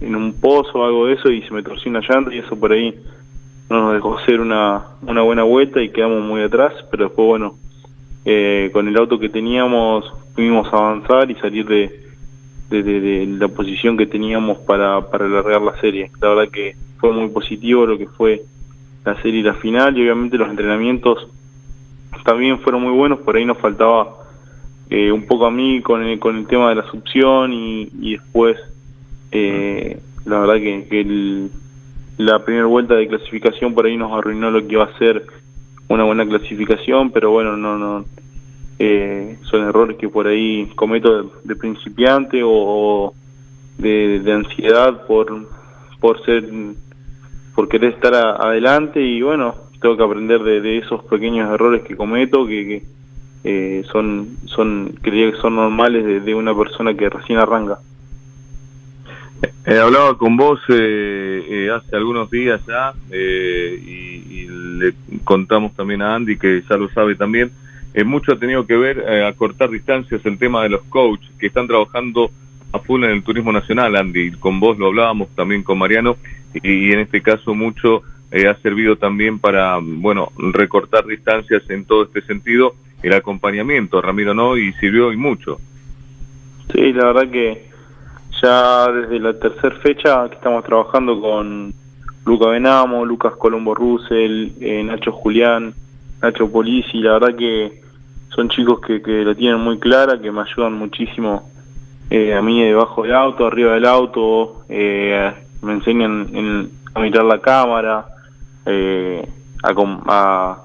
en 0.00 0.16
un 0.16 0.32
pozo 0.32 0.80
o 0.80 0.84
algo 0.84 1.06
de 1.06 1.14
eso 1.14 1.30
y 1.30 1.42
se 1.42 1.54
me 1.54 1.62
torció 1.62 1.90
una 1.90 2.00
llanta 2.00 2.34
y 2.34 2.38
eso 2.38 2.58
por 2.58 2.72
ahí 2.72 2.94
no 3.68 3.82
nos 3.82 3.94
dejó 3.94 4.18
hacer 4.18 4.40
una, 4.40 4.82
una 5.02 5.22
buena 5.22 5.44
vuelta 5.44 5.80
y 5.80 5.90
quedamos 5.90 6.22
muy 6.22 6.42
atrás, 6.42 6.72
pero 6.90 7.04
después, 7.04 7.28
bueno, 7.28 7.54
eh, 8.24 8.70
con 8.72 8.88
el 8.88 8.96
auto 8.96 9.18
que 9.18 9.28
teníamos 9.28 10.12
pudimos 10.34 10.66
avanzar 10.72 11.30
y 11.30 11.36
salir 11.36 11.66
de, 11.66 12.09
de, 12.70 13.26
la 13.26 13.48
posición 13.48 13.96
que 13.96 14.06
teníamos 14.06 14.58
para, 14.58 15.10
para 15.10 15.26
alargar 15.26 15.60
la 15.60 15.80
serie. 15.80 16.10
La 16.20 16.28
verdad 16.28 16.52
que 16.52 16.76
fue 16.98 17.12
muy 17.12 17.28
positivo 17.28 17.86
lo 17.86 17.98
que 17.98 18.06
fue 18.06 18.42
la 19.04 19.20
serie 19.22 19.40
y 19.40 19.42
la 19.42 19.54
final 19.54 19.96
y 19.96 20.02
obviamente 20.02 20.36
los 20.36 20.48
entrenamientos 20.48 21.28
también 22.24 22.60
fueron 22.60 22.82
muy 22.82 22.92
buenos, 22.92 23.20
por 23.20 23.36
ahí 23.36 23.44
nos 23.44 23.58
faltaba 23.58 24.18
eh, 24.90 25.10
un 25.10 25.24
poco 25.26 25.46
a 25.46 25.50
mí 25.50 25.80
con 25.80 26.02
el, 26.02 26.18
con 26.18 26.36
el 26.36 26.46
tema 26.46 26.68
de 26.68 26.74
la 26.76 26.90
succión 26.90 27.52
y, 27.52 27.88
y 28.00 28.12
después 28.16 28.58
eh, 29.32 30.00
la 30.26 30.40
verdad 30.40 30.54
que, 30.54 30.86
que 30.88 31.00
el, 31.00 31.50
la 32.18 32.44
primera 32.44 32.66
vuelta 32.66 32.94
de 32.94 33.08
clasificación 33.08 33.74
por 33.74 33.86
ahí 33.86 33.96
nos 33.96 34.12
arruinó 34.12 34.50
lo 34.50 34.66
que 34.66 34.74
iba 34.74 34.84
a 34.84 34.98
ser 34.98 35.24
una 35.88 36.04
buena 36.04 36.26
clasificación, 36.26 37.10
pero 37.10 37.30
bueno, 37.30 37.56
no, 37.56 37.78
no, 37.78 38.04
eh, 38.80 39.38
son 39.42 39.68
errores 39.68 39.96
que 39.96 40.08
por 40.08 40.26
ahí 40.26 40.66
cometo 40.74 41.30
de, 41.44 41.54
principiante 41.54 42.40
o, 42.44 43.14
de, 43.78 44.22
ansiedad 44.32 45.06
por, 45.06 45.48
por 46.00 46.24
ser, 46.24 46.48
por 47.54 47.68
querer 47.68 47.94
estar 47.94 48.14
adelante 48.14 49.00
y 49.00 49.22
bueno, 49.22 49.54
tengo 49.80 49.96
que 49.96 50.02
aprender 50.02 50.42
de, 50.42 50.78
esos 50.78 51.04
pequeños 51.04 51.52
errores 51.52 51.82
que 51.82 51.96
cometo 51.96 52.46
que, 52.46 52.82
eh, 53.44 53.84
son, 53.92 54.36
son, 54.46 54.94
creía 55.00 55.30
que 55.30 55.38
son 55.38 55.56
normales 55.56 56.24
de 56.24 56.34
una 56.34 56.56
persona 56.56 56.94
que 56.94 57.08
recién 57.08 57.38
arranca. 57.38 57.78
He 59.66 59.78
hablaba 59.78 60.16
con 60.16 60.36
vos 60.36 60.60
eh, 60.68 61.44
eh, 61.48 61.70
hace 61.70 61.96
algunos 61.96 62.30
días 62.30 62.60
ya 62.66 62.92
eh, 63.10 63.78
y, 63.82 64.20
le 64.80 64.94
contamos 65.24 65.74
también 65.74 66.00
a 66.00 66.14
Andy 66.14 66.38
que 66.38 66.62
ya 66.68 66.76
lo 66.76 66.88
sabe 66.88 67.14
también. 67.14 67.50
Mucho 68.04 68.32
ha 68.32 68.38
tenido 68.38 68.66
que 68.66 68.76
ver 68.76 69.24
a 69.24 69.32
cortar 69.32 69.70
distancias 69.70 70.20
el 70.24 70.38
tema 70.38 70.62
de 70.62 70.70
los 70.70 70.82
coaches 70.84 71.30
que 71.38 71.48
están 71.48 71.66
trabajando 71.66 72.30
a 72.72 72.78
full 72.78 73.04
en 73.04 73.10
el 73.10 73.22
turismo 73.22 73.52
nacional, 73.52 73.96
Andy. 73.96 74.32
Con 74.32 74.60
vos 74.60 74.78
lo 74.78 74.86
hablábamos 74.86 75.28
también 75.34 75.62
con 75.62 75.78
Mariano 75.78 76.16
y, 76.54 76.92
en 76.92 77.00
este 77.00 77.20
caso 77.20 77.54
mucho 77.54 78.02
ha 78.32 78.54
servido 78.62 78.96
también 78.96 79.40
para, 79.40 79.78
bueno, 79.82 80.30
recortar 80.38 81.04
distancias 81.04 81.68
en 81.68 81.84
todo 81.84 82.04
este 82.04 82.22
sentido 82.22 82.74
el 83.02 83.12
acompañamiento, 83.12 84.00
Ramiro, 84.00 84.34
¿no? 84.34 84.56
Y 84.56 84.72
sirvió 84.74 85.12
y 85.12 85.16
mucho. 85.16 85.58
Sí, 86.72 86.92
la 86.92 87.06
verdad 87.06 87.30
que 87.30 87.70
ya 88.42 88.92
desde 88.92 89.18
la 89.18 89.38
tercera 89.38 89.76
fecha 89.76 90.28
que 90.28 90.36
estamos 90.36 90.64
trabajando 90.64 91.20
con 91.20 91.74
Luca 92.24 92.48
Benamo, 92.48 93.04
Lucas 93.04 93.34
Colombo 93.36 93.74
Russell, 93.74 94.52
eh, 94.60 94.82
Nacho 94.84 95.12
Julián, 95.12 95.74
Nacho 96.22 96.50
Polisi, 96.50 96.98
la 96.98 97.14
verdad 97.14 97.36
que 97.36 97.79
son 98.40 98.48
chicos 98.48 98.80
que, 98.80 99.02
que 99.02 99.22
la 99.22 99.34
tienen 99.34 99.60
muy 99.60 99.78
clara, 99.78 100.18
que 100.18 100.32
me 100.32 100.40
ayudan 100.40 100.72
muchísimo 100.72 101.50
eh, 102.08 102.34
a 102.34 102.40
mí 102.40 102.62
debajo 102.62 103.02
del 103.02 103.14
auto, 103.14 103.46
arriba 103.46 103.74
del 103.74 103.84
auto, 103.84 104.64
eh, 104.70 105.30
me 105.60 105.74
enseñan 105.74 106.70
a 106.94 107.00
mirar 107.00 107.24
la 107.24 107.38
cámara, 107.38 108.06
eh, 108.64 109.28
a, 109.62 110.56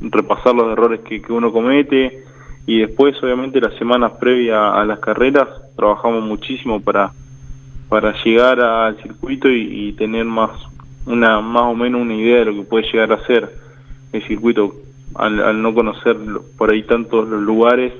repasar 0.00 0.52
los 0.56 0.72
errores 0.72 1.00
que, 1.02 1.22
uno 1.28 1.52
comete. 1.52 2.24
Y 2.66 2.80
después 2.80 3.14
obviamente 3.22 3.60
las 3.60 3.74
semanas 3.76 4.12
previas 4.18 4.58
a 4.58 4.84
las 4.84 4.98
carreras 4.98 5.48
trabajamos 5.76 6.24
muchísimo 6.24 6.80
para 6.80 7.12
para 7.88 8.14
llegar 8.24 8.58
al 8.60 8.96
circuito 9.02 9.48
y, 9.50 9.92
tener 9.92 10.24
más 10.24 10.50
una 11.06 11.40
más 11.40 11.64
o 11.64 11.74
menos 11.74 12.00
una 12.00 12.14
idea 12.14 12.38
de 12.38 12.44
lo 12.46 12.54
que 12.54 12.62
puede 12.62 12.90
llegar 12.90 13.12
a 13.12 13.24
ser 13.26 13.50
el 14.12 14.26
circuito 14.26 14.74
al, 15.14 15.62
no 15.62 15.74
conocer 15.74 16.16
por 16.56 16.70
ahí 16.70 16.82
tantos 16.82 17.28
lugares 17.28 17.92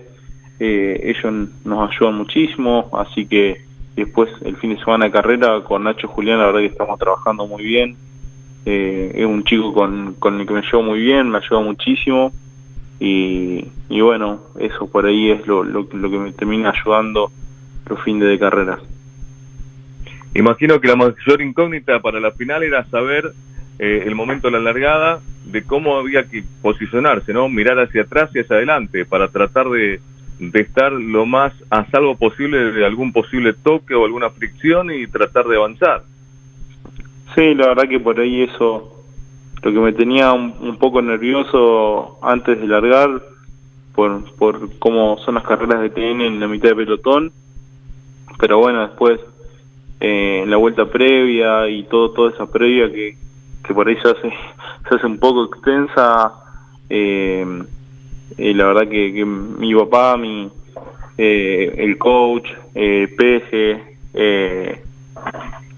eh, 0.61 1.14
ellos 1.16 1.49
nos 1.64 1.90
ayudan 1.90 2.14
muchísimo 2.14 2.90
así 2.92 3.26
que 3.26 3.62
después 3.97 4.31
el 4.45 4.57
fin 4.57 4.75
de 4.75 4.78
semana 4.78 5.07
de 5.07 5.11
carrera 5.11 5.62
con 5.64 5.85
Nacho 5.85 6.09
Julián 6.09 6.38
la 6.38 6.47
verdad 6.47 6.61
que 6.61 6.66
estamos 6.66 6.99
trabajando 6.99 7.47
muy 7.47 7.64
bien 7.64 7.97
eh, 8.64 9.12
es 9.14 9.26
un 9.26 9.42
chico 9.45 9.73
con, 9.73 10.14
con 10.14 10.40
el 10.40 10.47
que 10.47 10.54
me 10.54 10.62
llevo 10.62 10.83
muy 10.83 11.00
bien, 11.00 11.28
me 11.28 11.38
ayuda 11.38 11.61
muchísimo 11.61 12.33
y, 13.00 13.66
y 13.88 14.00
bueno, 14.00 14.40
eso 14.59 14.87
por 14.87 15.07
ahí 15.07 15.31
es 15.31 15.47
lo, 15.47 15.64
lo, 15.64 15.88
que 15.88 15.97
me 15.97 16.33
termina 16.33 16.71
ayudando 16.71 17.33
los 17.88 18.00
fines 18.02 18.28
de 18.28 18.38
carrera. 18.38 18.78
Imagino 20.35 20.81
que 20.81 20.88
la 20.88 20.97
mayor 20.97 21.42
incógnita 21.42 22.00
para 22.00 22.21
la 22.21 22.31
final 22.31 22.62
era 22.62 22.85
saber 22.85 23.33
eh, 23.79 24.05
el 24.07 24.14
momento 24.14 24.49
de 24.49 24.52
la 24.52 24.61
largada, 24.61 25.21
de 25.45 25.62
cómo 25.64 25.97
había 25.97 26.25
que 26.25 26.45
posicionarse, 26.61 27.33
¿no? 27.33 27.49
Mirar 27.49 27.79
hacia 27.81 28.02
atrás 28.02 28.31
y 28.35 28.41
hacia 28.41 28.57
adelante 28.57 29.05
para 29.05 29.29
tratar 29.29 29.69
de, 29.71 30.00
de 30.38 30.61
estar 30.61 30.93
lo 30.93 31.25
más 31.26 31.52
a 31.71 31.85
salvo 31.91 32.17
posible 32.17 32.73
de 32.73 32.85
algún 32.85 33.12
posible 33.12 33.52
toque 33.55 33.95
o 33.95 34.05
alguna 34.05 34.31
fricción 34.31 34.91
y 34.91 35.07
tratar 35.07 35.47
de 35.47 35.57
avanzar. 35.57 36.02
Sí, 37.35 37.55
la 37.55 37.69
verdad 37.69 37.88
que 37.88 38.00
por 38.00 38.19
ahí 38.19 38.43
eso, 38.43 39.05
lo 39.62 39.73
que 39.73 39.79
me 39.79 39.93
tenía 39.93 40.33
un, 40.33 40.76
poco 40.79 41.00
nervioso 41.00 42.19
antes 42.23 42.61
de 42.61 42.67
largar, 42.67 43.23
por, 43.95 44.35
por 44.35 44.79
cómo 44.79 45.19
son 45.19 45.37
las 45.37 45.45
carreras 45.45 45.81
de 45.81 45.91
TN 45.91 46.21
en 46.23 46.41
la 46.41 46.49
mitad 46.49 46.71
de 46.71 46.76
pelotón, 46.76 47.33
pero 48.38 48.59
bueno, 48.59 48.87
después 48.87 49.21
eh, 50.00 50.45
la 50.47 50.57
vuelta 50.57 50.87
previa 50.87 51.69
y 51.69 51.85
todo 51.85 52.11
toda 52.11 52.33
esa 52.33 52.47
previa 52.47 52.91
que, 52.91 53.17
que 53.62 53.75
por 53.75 53.88
ahí 53.88 53.97
se 53.97 54.09
hace, 54.09 54.33
se 54.88 54.95
hace 54.97 55.07
un 55.07 55.19
poco 55.19 55.45
extensa, 55.45 56.33
eh, 56.90 57.47
la 58.38 58.66
verdad 58.66 58.88
que, 58.88 59.25
mi 59.25 59.75
papá, 59.75 60.16
mi 60.16 60.50
eh, 61.19 61.75
el 61.76 61.99
coach, 61.99 62.49
eh, 62.75 63.09
Peje, 63.16 63.97
eh, 64.14 64.81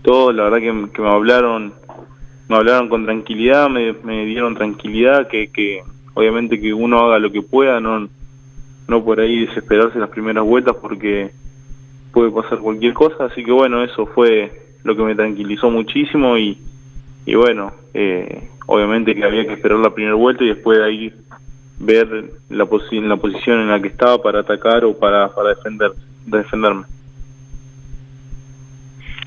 todo, 0.03 0.33
la 0.33 0.45
verdad 0.45 0.59
que, 0.59 0.93
que, 0.93 1.03
me 1.03 1.09
hablaron, 1.09 1.75
me 2.49 2.57
hablaron 2.57 2.89
con 2.89 3.05
tranquilidad, 3.05 3.69
me, 3.69 3.93
me 4.05 4.25
dieron 4.27 4.55
tranquilidad, 4.55 5.29
que, 5.29 5.49
que 5.49 5.83
obviamente 6.15 6.61
que 6.61 6.73
uno 6.73 7.01
haga 7.01 7.19
lo 7.19 7.33
que 7.33 7.43
pueda, 7.43 7.81
no, 7.81 8.09
no 8.87 9.05
por 9.05 9.21
ahí 9.21 9.47
desesperarse 9.47 9.99
las 9.99 10.11
primeras 10.11 10.45
vueltas 10.45 10.77
porque 10.81 11.31
puede 12.13 12.31
pasar 12.31 12.59
cualquier 12.59 12.95
cosa, 12.95 13.25
así 13.25 13.45
que 13.45 13.51
bueno, 13.51 13.83
eso 13.83 14.07
fue 14.07 14.53
lo 14.85 14.95
que 14.95 15.03
me 15.03 15.15
tranquilizó 15.15 15.71
muchísimo 15.71 16.39
y, 16.39 16.59
y 17.27 17.35
bueno, 17.35 17.73
eh, 17.95 18.49
obviamente 18.67 19.15
que 19.15 19.25
había 19.25 19.47
que 19.47 19.55
esperar 19.55 19.79
la 19.79 19.95
primera 19.95 20.15
vuelta 20.15 20.45
y 20.45 20.49
después 20.49 20.79
de 20.79 20.85
ahí 20.85 21.13
ver 21.79 22.09
la, 22.51 22.65
la 22.65 23.17
posición 23.17 23.61
en 23.61 23.69
la 23.69 23.81
que 23.81 23.89
estaba 23.89 24.23
para 24.23 24.41
atacar 24.41 24.85
o 24.85 24.97
para, 24.97 25.35
para 25.35 25.51
defender, 25.51 25.93
defenderme. 26.27 26.85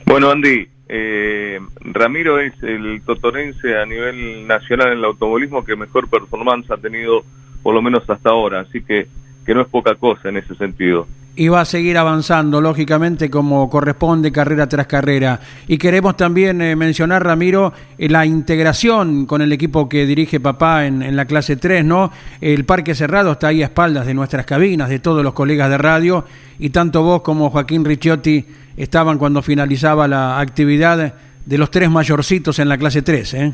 Bueno, 0.06 0.32
Andy, 0.32 0.68
eh, 0.90 1.60
Ramiro 1.82 2.40
es 2.40 2.54
el 2.64 3.02
totorense 3.06 3.78
a 3.78 3.86
nivel 3.86 4.48
nacional 4.48 4.94
en 4.94 5.00
el 5.00 5.06
automovilismo 5.06 5.66
que 5.66 5.76
mejor 5.76 6.10
performance 6.10 6.72
ha 6.72 6.78
tenido, 6.78 7.24
por 7.62 7.74
lo 7.74 7.82
menos 7.82 8.10
hasta 8.10 8.30
ahora, 8.30 8.62
así 8.62 8.82
que, 8.82 9.08
que 9.48 9.56
no 9.56 9.62
es 9.62 9.68
poca 9.70 9.96
cosa 9.96 10.28
en 10.28 10.38
ese 10.38 10.54
sentido. 10.56 11.08
Y 11.38 11.48
va 11.48 11.62
a 11.62 11.66
seguir 11.66 11.98
avanzando, 11.98 12.60
lógicamente, 12.60 13.30
como 13.30 13.70
corresponde, 13.70 14.32
carrera 14.32 14.68
tras 14.68 14.88
carrera. 14.88 15.40
Y 15.68 15.78
queremos 15.78 16.18
también 16.18 16.62
eh, 16.62 16.76
mencionar, 16.76 17.24
Ramiro, 17.24 17.72
eh, 17.98 18.10
la 18.10 18.26
integración 18.26 19.26
con 19.26 19.42
el 19.42 19.54
equipo 19.54 19.88
que 19.88 20.06
dirige 20.06 20.42
papá 20.42 20.86
en, 20.86 21.02
en, 21.02 21.16
la 21.16 21.26
clase 21.26 21.56
3, 21.56 21.86
¿no? 21.86 22.12
El 22.42 22.66
parque 22.66 22.94
cerrado 22.94 23.32
está 23.32 23.48
ahí 23.48 23.62
a 23.62 23.68
espaldas 23.68 24.06
de 24.06 24.14
nuestras 24.14 24.46
cabinas, 24.46 24.90
de 24.90 25.00
todos 25.00 25.24
los 25.24 25.34
colegas 25.34 25.70
de 25.70 25.78
radio, 25.78 26.26
y 26.60 26.72
tanto 26.72 27.04
vos 27.04 27.22
como 27.22 27.50
Joaquín 27.50 27.86
Ricciotti 27.86 28.46
estaban 28.76 29.18
cuando 29.18 29.42
finalizaba 29.42 30.08
la 30.08 30.40
actividad 30.40 31.14
de 31.46 31.58
los 31.58 31.72
tres 31.72 31.90
mayorcitos 31.90 32.60
en 32.60 32.68
la 32.68 32.78
clase 32.78 33.02
3, 33.02 33.34
¿eh? 33.36 33.54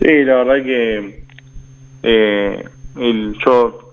Sí, 0.00 0.24
la 0.24 0.36
verdad 0.36 0.64
que 0.64 1.24
eh, 2.04 2.64
el, 2.96 3.36
yo 3.44 3.87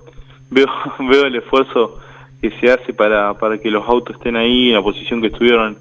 veo, 0.56 0.68
veo 1.00 1.26
el 1.26 1.36
esfuerzo 1.36 2.00
que 2.42 2.50
se 2.60 2.72
hace 2.72 2.94
para, 2.94 3.34
para 3.36 3.58
que 3.60 3.70
los 3.70 3.88
autos 3.88 4.16
estén 4.16 4.36
ahí 4.36 4.70
en 4.70 4.76
la 4.76 4.82
posición 4.82 5.22
que 5.22 5.28
estuvieron 5.28 5.78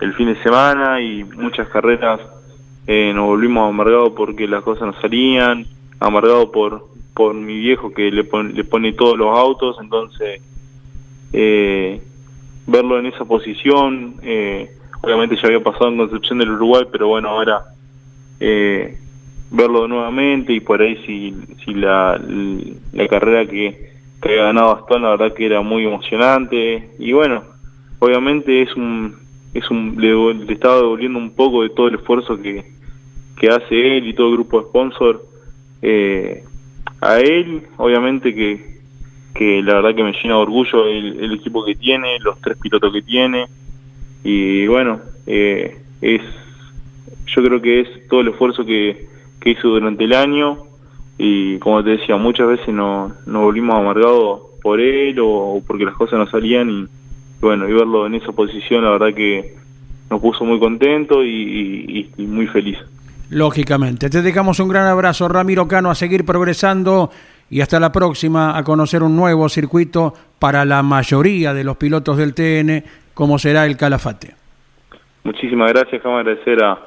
el 0.00 0.14
fin 0.14 0.26
de 0.26 0.42
semana 0.42 1.00
y 1.00 1.24
muchas 1.24 1.68
carreras 1.68 2.20
eh, 2.86 3.12
nos 3.14 3.26
volvimos 3.26 3.68
amargados 3.68 4.12
porque 4.16 4.48
las 4.48 4.62
cosas 4.62 4.86
no 4.86 5.00
salían, 5.00 5.66
amargados 6.00 6.46
por, 6.46 6.88
por 7.14 7.34
mi 7.34 7.58
viejo 7.58 7.92
que 7.92 8.10
le, 8.10 8.26
le 8.52 8.64
pone 8.64 8.92
todos 8.94 9.16
los 9.16 9.38
autos, 9.38 9.76
entonces 9.80 10.42
eh, 11.32 12.02
verlo 12.66 12.98
en 12.98 13.06
esa 13.06 13.24
posición. 13.24 14.16
Eh, 14.22 14.70
obviamente 15.02 15.36
ya 15.36 15.42
había 15.44 15.62
pasado 15.62 15.88
en 15.88 15.98
Concepción 15.98 16.38
del 16.38 16.50
Uruguay, 16.50 16.84
pero 16.90 17.08
bueno, 17.08 17.28
ahora 17.28 17.64
eh, 18.40 18.98
verlo 19.50 19.86
nuevamente 19.86 20.52
y 20.52 20.60
por 20.60 20.80
ahí 20.80 20.96
si, 21.04 21.34
si 21.64 21.74
la, 21.74 22.18
la 22.92 23.08
carrera 23.08 23.46
que, 23.46 23.89
que 24.20 24.28
había 24.28 24.44
ganado 24.44 24.86
la 24.90 25.10
verdad 25.10 25.34
que 25.34 25.46
era 25.46 25.62
muy 25.62 25.84
emocionante. 25.84 26.90
Y 26.98 27.12
bueno, 27.12 27.44
obviamente 27.98 28.62
es 28.62 28.74
un, 28.76 29.16
es 29.54 29.70
un 29.70 29.96
le, 29.98 30.52
estaba 30.52 30.76
devolviendo 30.76 31.18
un 31.18 31.30
poco 31.30 31.62
de 31.62 31.70
todo 31.70 31.88
el 31.88 31.94
esfuerzo 31.96 32.40
que, 32.40 32.64
que 33.36 33.48
hace 33.48 33.98
él 33.98 34.06
y 34.06 34.14
todo 34.14 34.28
el 34.28 34.34
grupo 34.34 34.60
de 34.60 34.68
sponsor. 34.68 35.24
Eh, 35.82 36.44
a 37.00 37.18
él, 37.18 37.62
obviamente 37.78 38.34
que, 38.34 38.80
que 39.34 39.62
la 39.62 39.74
verdad 39.74 39.94
que 39.94 40.04
me 40.04 40.12
llena 40.12 40.34
de 40.34 40.40
orgullo 40.40 40.86
el, 40.86 41.32
equipo 41.32 41.64
que 41.64 41.74
tiene, 41.74 42.18
los 42.20 42.38
tres 42.40 42.58
pilotos 42.58 42.92
que 42.92 43.02
tiene 43.02 43.46
y 44.22 44.66
bueno, 44.66 45.00
eh, 45.26 45.78
es 46.02 46.20
yo 47.26 47.42
creo 47.42 47.62
que 47.62 47.80
es 47.80 48.08
todo 48.08 48.20
el 48.20 48.28
esfuerzo 48.28 48.66
que, 48.66 49.08
que 49.40 49.50
hizo 49.50 49.68
durante 49.68 50.04
el 50.04 50.12
año 50.12 50.58
y 51.22 51.58
como 51.58 51.84
te 51.84 51.90
decía, 51.90 52.16
muchas 52.16 52.48
veces 52.48 52.68
no, 52.68 53.12
nos 53.26 53.42
volvimos 53.42 53.76
amargados 53.76 54.40
por 54.62 54.80
él 54.80 55.18
o, 55.22 55.62
porque 55.66 55.84
las 55.84 55.94
cosas 55.94 56.18
no 56.18 56.26
salían 56.26 56.70
y 56.70 56.86
bueno, 57.42 57.68
y 57.68 57.74
verlo 57.74 58.06
en 58.06 58.14
esa 58.14 58.32
posición 58.32 58.84
la 58.84 58.90
verdad 58.92 59.12
que 59.14 59.54
nos 60.08 60.18
puso 60.18 60.46
muy 60.46 60.58
contento 60.58 61.22
y, 61.22 62.10
y 62.16 62.22
muy 62.22 62.46
feliz. 62.46 62.78
Lógicamente. 63.28 64.08
Te 64.08 64.22
dejamos 64.22 64.60
un 64.60 64.70
gran 64.70 64.86
abrazo, 64.86 65.28
Ramiro 65.28 65.68
Cano, 65.68 65.90
a 65.90 65.94
seguir 65.94 66.24
progresando 66.24 67.10
y 67.50 67.60
hasta 67.60 67.78
la 67.78 67.92
próxima 67.92 68.56
a 68.56 68.64
conocer 68.64 69.02
un 69.02 69.14
nuevo 69.14 69.46
circuito 69.50 70.14
para 70.38 70.64
la 70.64 70.82
mayoría 70.82 71.52
de 71.52 71.64
los 71.64 71.76
pilotos 71.76 72.16
del 72.16 72.32
TN, 72.32 72.82
como 73.12 73.38
será 73.38 73.66
el 73.66 73.76
Calafate. 73.76 74.34
Muchísimas 75.24 75.70
gracias, 75.70 76.00
quiero 76.00 76.16
agradecer 76.16 76.64
a, 76.64 76.78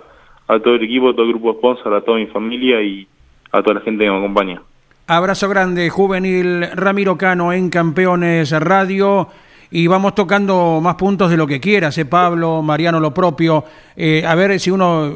a 0.48 0.60
todo 0.60 0.74
el 0.74 0.84
equipo, 0.84 1.12
a 1.12 1.14
todo 1.14 1.26
el 1.26 1.34
grupo 1.34 1.54
de 1.54 1.60
sponsor, 1.60 1.94
a 1.94 2.02
toda 2.02 2.18
mi 2.18 2.26
familia 2.26 2.82
y 2.82 3.08
a 3.54 3.62
toda 3.62 3.76
la 3.76 3.82
gente 3.82 4.04
que 4.04 4.12
me 4.12 4.18
acompaña. 4.18 4.62
Abrazo 5.08 5.48
grande, 5.48 5.90
juvenil 5.90 6.68
Ramiro 6.74 7.18
Cano 7.18 7.54
en 7.54 7.70
Campeones 7.70 8.52
Radio. 8.52 9.30
Y 9.72 9.88
vamos 9.88 10.14
tocando 10.14 10.80
más 10.82 10.96
puntos 10.96 11.32
de 11.32 11.38
lo 11.38 11.48
que 11.48 11.60
quieras, 11.60 11.98
¿eh, 11.98 12.06
Pablo, 12.06 12.62
Mariano, 12.62 13.00
lo 13.00 13.14
propio. 13.14 13.64
Eh, 13.96 14.24
a 14.26 14.36
ver 14.36 14.60
si 14.60 14.70
uno 14.70 15.12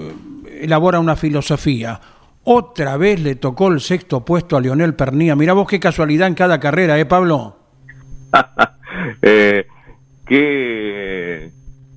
elabora 0.62 1.00
una 1.00 1.16
filosofía. 1.16 2.00
Otra 2.44 2.96
vez 2.96 3.20
le 3.20 3.36
tocó 3.36 3.68
el 3.68 3.82
sexto 3.82 4.24
puesto 4.24 4.56
a 4.56 4.62
Lionel 4.62 4.96
Pernía. 4.96 5.36
Mira 5.36 5.54
vos 5.54 5.68
qué 5.68 5.80
casualidad 5.80 6.28
en 6.28 6.34
cada 6.34 6.60
carrera, 6.60 6.98
¿eh, 6.98 7.06
Pablo? 7.06 7.58
eh, 9.22 9.68
qué, 10.26 11.52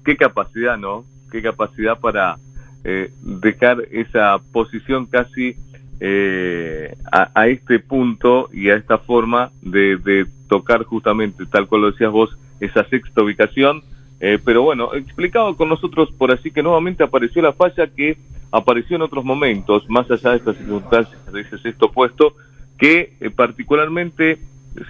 qué 0.05 0.17
capacidad, 0.17 0.77
¿no? 0.77 1.05
Qué 1.31 1.41
capacidad 1.41 1.99
para 2.01 2.37
eh, 2.83 3.13
dejar 3.21 3.83
esa 3.91 4.39
posición 4.53 5.07
casi 5.07 5.55
eh, 6.01 6.97
a, 7.13 7.47
este 7.47 7.79
punto 7.79 8.49
y 8.53 8.71
a 8.71 8.77
esta 8.77 8.99
forma 8.99 9.53
de, 9.61 9.99
de, 9.99 10.27
tocar 10.49 10.83
justamente, 10.85 11.47
tal 11.47 11.69
cual 11.69 11.83
lo 11.83 11.91
decías 11.93 12.11
vos, 12.11 12.37
esa 12.59 12.85
sexta 12.89 13.23
ubicación. 13.23 13.83
Eh, 14.19 14.39
pero 14.45 14.63
bueno, 14.63 14.95
explicado 14.95 15.57
con 15.57 15.69
nosotros 15.69 16.11
por 16.19 16.33
así 16.33 16.51
que 16.51 16.63
nuevamente 16.63 17.05
apareció 17.05 17.41
la 17.41 17.53
falla 17.53 17.87
que 17.87 18.19
apareció 18.51 18.97
en 18.97 19.03
otros 19.03 19.25
momentos, 19.25 19.89
más 19.89 20.11
allá 20.11 20.31
de 20.31 20.37
estas 20.39 20.57
circunstancias 20.57 21.33
de 21.33 21.41
ese 21.43 21.59
sexto 21.59 21.93
puesto, 21.93 22.35
que 22.79 23.13
eh, 23.21 23.31
particularmente, 23.31 24.39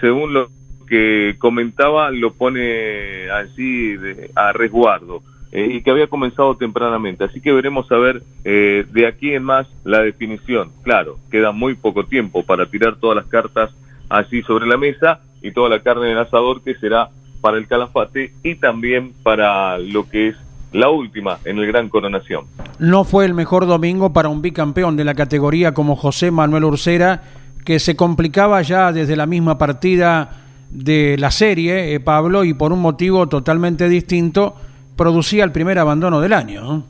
según 0.00 0.32
lo 0.32 0.48
que 0.88 1.36
comentaba, 1.38 2.10
lo 2.10 2.32
pone 2.32 3.30
así 3.30 3.96
a 4.34 4.52
resguardo. 4.52 5.22
Eh, 5.52 5.68
y 5.74 5.82
que 5.82 5.90
había 5.90 6.06
comenzado 6.06 6.56
tempranamente. 6.56 7.24
Así 7.24 7.40
que 7.40 7.52
veremos 7.52 7.90
a 7.90 7.96
ver 7.96 8.22
eh, 8.44 8.86
de 8.92 9.06
aquí 9.06 9.32
en 9.34 9.42
más 9.42 9.66
la 9.84 10.00
definición. 10.00 10.70
Claro, 10.82 11.18
queda 11.30 11.52
muy 11.52 11.74
poco 11.74 12.04
tiempo 12.04 12.42
para 12.44 12.66
tirar 12.66 12.96
todas 12.96 13.16
las 13.16 13.26
cartas 13.26 13.70
así 14.08 14.42
sobre 14.42 14.66
la 14.66 14.76
mesa 14.76 15.20
y 15.42 15.52
toda 15.52 15.68
la 15.68 15.80
carne 15.80 16.06
del 16.06 16.18
asador 16.18 16.62
que 16.62 16.74
será 16.74 17.08
para 17.40 17.56
el 17.56 17.66
calafate 17.66 18.32
y 18.42 18.56
también 18.56 19.12
para 19.22 19.78
lo 19.78 20.08
que 20.08 20.28
es 20.28 20.36
la 20.72 20.88
última 20.88 21.38
en 21.44 21.58
el 21.58 21.66
Gran 21.66 21.88
Coronación. 21.88 22.44
No 22.78 23.04
fue 23.04 23.24
el 23.24 23.34
mejor 23.34 23.66
domingo 23.66 24.12
para 24.12 24.28
un 24.28 24.42
bicampeón 24.42 24.96
de 24.96 25.04
la 25.04 25.14
categoría 25.14 25.74
como 25.74 25.96
José 25.96 26.30
Manuel 26.30 26.64
Ursera, 26.64 27.22
que 27.64 27.78
se 27.78 27.96
complicaba 27.96 28.62
ya 28.62 28.92
desde 28.92 29.16
la 29.16 29.26
misma 29.26 29.58
partida 29.58 30.30
de 30.70 31.16
la 31.18 31.30
serie, 31.30 31.94
eh, 31.94 32.00
Pablo, 32.00 32.44
y 32.44 32.54
por 32.54 32.72
un 32.72 32.80
motivo 32.80 33.28
totalmente 33.28 33.88
distinto, 33.88 34.54
producía 34.96 35.44
el 35.44 35.52
primer 35.52 35.78
abandono 35.78 36.20
del 36.20 36.32
año. 36.32 36.84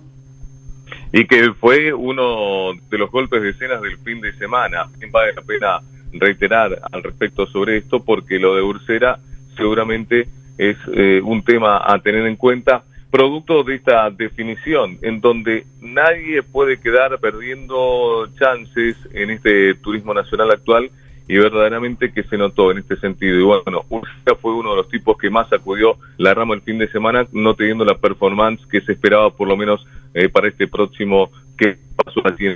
Y 1.12 1.26
que 1.26 1.52
fue 1.54 1.92
uno 1.92 2.72
de 2.88 2.98
los 2.98 3.10
golpes 3.10 3.42
de 3.42 3.50
escenas 3.50 3.82
del 3.82 3.98
fin 3.98 4.20
de 4.20 4.32
semana. 4.34 4.86
Vale 5.10 5.32
la 5.34 5.42
pena 5.42 5.80
reiterar 6.12 6.80
al 6.90 7.02
respecto 7.02 7.46
sobre 7.46 7.78
esto, 7.78 8.04
porque 8.04 8.38
lo 8.38 8.54
de 8.54 8.62
Ursera 8.62 9.18
seguramente 9.56 10.28
es 10.58 10.76
eh, 10.92 11.20
un 11.24 11.42
tema 11.42 11.82
a 11.84 11.98
tener 11.98 12.26
en 12.26 12.36
cuenta 12.36 12.84
producto 13.10 13.64
de 13.64 13.74
esta 13.74 14.08
definición, 14.10 14.98
en 15.02 15.20
donde 15.20 15.66
nadie 15.80 16.42
puede 16.42 16.78
quedar 16.78 17.18
perdiendo 17.18 18.28
chances 18.38 18.96
en 19.12 19.30
este 19.30 19.74
turismo 19.74 20.14
nacional 20.14 20.50
actual 20.50 20.90
y 21.30 21.38
verdaderamente 21.38 22.12
que 22.12 22.24
se 22.24 22.36
notó 22.36 22.72
en 22.72 22.78
este 22.78 22.96
sentido. 22.96 23.38
Y 23.38 23.42
bueno, 23.44 23.84
Ursera 23.88 24.34
fue 24.40 24.52
uno 24.52 24.70
de 24.70 24.76
los 24.78 24.88
tipos 24.88 25.16
que 25.16 25.30
más 25.30 25.52
acudió 25.52 25.96
la 26.18 26.34
rama 26.34 26.54
el 26.54 26.62
fin 26.62 26.76
de 26.76 26.90
semana, 26.90 27.24
no 27.30 27.54
teniendo 27.54 27.84
la 27.84 27.96
performance 27.96 28.60
que 28.66 28.80
se 28.80 28.92
esperaba 28.92 29.30
por 29.30 29.46
lo 29.46 29.56
menos 29.56 29.86
eh, 30.12 30.28
para 30.28 30.48
este 30.48 30.66
próximo 30.66 31.30
que 31.56 31.78
pasó 31.94 32.20
aquí. 32.26 32.46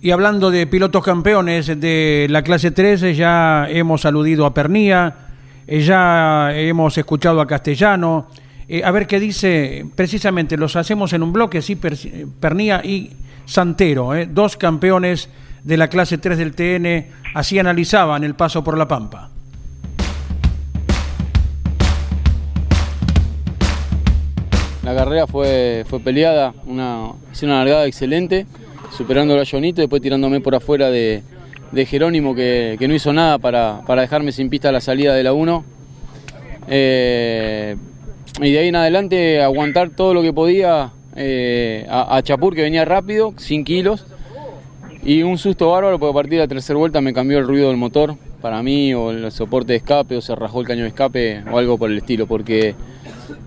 Y 0.00 0.12
hablando 0.12 0.52
de 0.52 0.68
pilotos 0.68 1.02
campeones 1.02 1.80
de 1.80 2.28
la 2.30 2.42
clase 2.42 2.70
13, 2.70 3.16
ya 3.16 3.66
hemos 3.68 4.04
aludido 4.04 4.46
a 4.46 4.54
Pernía, 4.54 5.16
eh, 5.66 5.80
ya 5.80 6.56
hemos 6.56 6.96
escuchado 6.96 7.40
a 7.40 7.46
Castellano, 7.48 8.28
eh, 8.68 8.84
a 8.84 8.92
ver 8.92 9.08
qué 9.08 9.18
dice, 9.18 9.84
precisamente 9.96 10.56
los 10.56 10.76
hacemos 10.76 11.12
en 11.12 11.24
un 11.24 11.32
bloque, 11.32 11.60
sí, 11.60 11.74
Pernía 11.74 12.82
y 12.84 13.10
Santero, 13.46 14.14
eh, 14.14 14.28
dos 14.30 14.56
campeones 14.56 15.28
de 15.64 15.76
la 15.76 15.88
clase 15.88 16.18
3 16.18 16.38
del 16.38 16.54
TN, 16.54 17.06
así 17.34 17.58
analizaban 17.58 18.24
el 18.24 18.34
paso 18.34 18.62
por 18.64 18.76
la 18.76 18.88
Pampa. 18.88 19.30
La 24.84 24.94
carrera 24.94 25.26
fue, 25.26 25.84
fue 25.86 26.00
peleada, 26.00 26.54
una, 26.66 27.12
hice 27.32 27.44
una 27.44 27.58
largada 27.58 27.86
excelente, 27.86 28.46
superando 28.96 29.38
a 29.38 29.44
Jonito, 29.44 29.82
después 29.82 30.00
tirándome 30.00 30.40
por 30.40 30.54
afuera 30.54 30.90
de, 30.90 31.22
de 31.72 31.86
Jerónimo 31.86 32.34
que, 32.34 32.76
que, 32.78 32.88
no 32.88 32.94
hizo 32.94 33.12
nada 33.12 33.38
para, 33.38 33.82
para, 33.86 34.02
dejarme 34.02 34.32
sin 34.32 34.48
pista 34.48 34.70
a 34.70 34.72
la 34.72 34.80
salida 34.80 35.14
de 35.14 35.22
la 35.22 35.34
1. 35.34 35.64
Eh, 36.68 37.76
y 38.40 38.52
de 38.52 38.58
ahí 38.58 38.68
en 38.68 38.76
adelante 38.76 39.42
aguantar 39.42 39.90
todo 39.90 40.14
lo 40.14 40.22
que 40.22 40.32
podía 40.32 40.92
eh, 41.16 41.86
a, 41.90 42.22
Chapur 42.22 42.54
que 42.54 42.62
venía 42.62 42.84
rápido, 42.84 43.34
sin 43.36 43.64
kilos. 43.64 44.06
Y 45.04 45.22
un 45.22 45.38
susto 45.38 45.70
bárbaro 45.70 45.98
porque 45.98 46.10
a 46.10 46.14
partir 46.14 46.32
de 46.32 46.38
la 46.38 46.48
tercera 46.48 46.78
vuelta 46.78 47.00
me 47.00 47.12
cambió 47.12 47.38
el 47.38 47.46
ruido 47.46 47.68
del 47.68 47.76
motor 47.76 48.16
para 48.40 48.62
mí 48.62 48.94
o 48.94 49.10
el 49.10 49.30
soporte 49.32 49.72
de 49.72 49.78
escape 49.78 50.16
o 50.16 50.20
se 50.20 50.34
rajó 50.34 50.60
el 50.60 50.66
caño 50.66 50.82
de 50.82 50.88
escape 50.88 51.42
o 51.50 51.58
algo 51.58 51.78
por 51.78 51.90
el 51.90 51.98
estilo 51.98 52.26
porque 52.26 52.74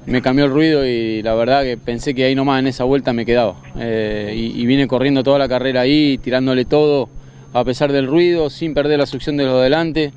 me 0.05 0.21
cambió 0.21 0.45
el 0.45 0.51
ruido 0.51 0.85
y 0.85 1.21
la 1.21 1.33
verdad 1.35 1.63
que 1.63 1.77
pensé 1.77 2.13
que 2.13 2.25
ahí 2.25 2.35
nomás 2.35 2.59
en 2.59 2.67
esa 2.67 2.83
vuelta 2.83 3.13
me 3.13 3.25
quedaba. 3.25 3.55
Eh, 3.79 4.33
y, 4.35 4.65
vine 4.65 4.87
corriendo 4.87 5.23
toda 5.23 5.39
la 5.39 5.47
carrera 5.47 5.81
ahí, 5.81 6.17
tirándole 6.17 6.65
todo 6.65 7.09
a 7.53 7.63
pesar 7.63 7.91
del 7.91 8.07
ruido, 8.07 8.49
sin 8.49 8.73
perder 8.73 8.99
la 8.99 9.05
succión 9.05 9.37
de 9.37 9.45
los 9.45 9.57
de 9.57 9.63
delante. 9.63 10.13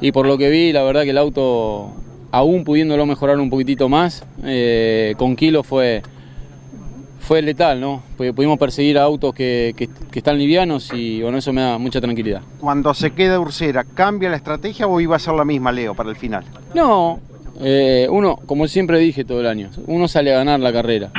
Y 0.00 0.12
por 0.12 0.26
lo 0.26 0.36
que 0.36 0.50
vi, 0.50 0.72
la 0.72 0.82
verdad 0.82 1.04
que 1.04 1.10
el 1.10 1.18
auto 1.18 1.92
aún 2.30 2.64
pudiéndolo 2.64 3.06
mejorar 3.06 3.38
un 3.38 3.50
poquitito 3.50 3.88
más, 3.88 4.24
eh, 4.44 5.14
con 5.16 5.36
Kilo 5.36 5.62
fue, 5.62 6.02
fue 7.32 7.40
letal, 7.40 7.80
¿no? 7.80 8.02
Pudimos 8.18 8.58
perseguir 8.58 8.98
a 8.98 9.04
autos 9.04 9.32
que, 9.32 9.72
que, 9.74 9.88
que, 9.88 10.18
están 10.18 10.36
livianos 10.36 10.90
y 10.92 11.22
bueno, 11.22 11.38
eso 11.38 11.50
me 11.50 11.62
da 11.62 11.78
mucha 11.78 11.98
tranquilidad. 11.98 12.42
Cuando 12.60 12.92
se 12.92 13.12
queda 13.12 13.40
Ursera, 13.40 13.84
¿cambia 13.84 14.28
la 14.28 14.36
estrategia 14.36 14.86
o 14.86 15.00
iba 15.00 15.16
a 15.16 15.18
ser 15.18 15.32
la 15.32 15.46
misma, 15.46 15.72
Leo, 15.72 15.94
para 15.94 16.10
el 16.10 16.16
final? 16.16 16.44
No, 16.74 17.20
eh, 17.58 18.06
uno, 18.10 18.36
como 18.44 18.68
siempre 18.68 18.98
dije 18.98 19.24
todo 19.24 19.40
el 19.40 19.46
año, 19.46 19.70
uno 19.86 20.08
sale 20.08 20.34
a 20.34 20.36
ganar 20.36 20.60
la 20.60 20.74
carrera. 20.74 21.10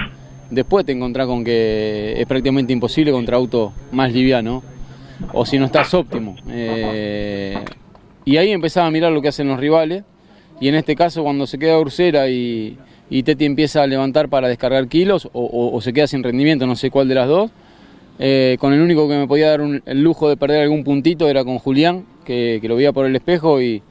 Después 0.52 0.86
te 0.86 0.92
encontrás 0.92 1.26
con 1.26 1.44
que 1.44 2.14
es 2.16 2.28
prácticamente 2.28 2.72
imposible 2.74 3.12
contra 3.12 3.38
autos 3.38 3.74
más 3.92 4.14
livianos 4.14 4.62
o 5.34 5.48
si 5.48 5.58
no 5.58 5.66
estás 5.66 5.96
óptimo. 5.96 6.36
Eh, 6.48 7.58
y 8.24 8.38
ahí 8.38 8.52
empezaba 8.52 8.86
a 8.86 8.92
mirar 8.92 9.12
lo 9.12 9.20
que 9.20 9.30
hacen 9.30 9.48
los 9.48 9.60
rivales 9.60 10.04
y 10.62 10.68
en 10.68 10.76
este 10.76 10.96
caso 10.96 11.24
cuando 11.24 11.48
se 11.48 11.58
queda 11.58 11.80
Ursera 11.80 12.30
y, 12.30 12.78
y 13.14 13.22
Teti 13.22 13.46
empieza 13.46 13.84
a 13.84 13.88
levantar 13.88 14.28
para 14.28 14.48
descargar 14.48 14.88
kilos 14.88 15.28
o, 15.28 15.30
o, 15.34 15.78
o, 15.78 15.82
se 15.82 15.94
queda 15.94 16.08
sin 16.08 16.24
rendimiento, 16.24 16.66
no 16.66 16.76
sé 16.76 16.90
cuál 16.90 17.08
de 17.08 17.14
las 17.14 17.28
dos, 17.28 17.52
eh, 18.18 18.58
con 18.60 18.74
el 18.74 18.82
único 18.82 19.08
que 19.08 19.16
me 19.16 19.28
podía 19.28 19.52
dar 19.52 19.62
un, 19.62 19.84
el 19.86 20.02
lujo 20.02 20.30
de 20.30 20.36
perder 20.36 20.64
algún 20.64 20.84
puntito 20.84 21.30
era 21.30 21.46
con 21.46 21.60
Julián, 21.60 22.06
que, 22.26 22.58
que 22.60 22.68
lo 22.68 22.76
veía 22.76 22.92
por 22.92 23.06
el 23.06 23.16
espejo 23.16 23.62
y, 23.62 23.84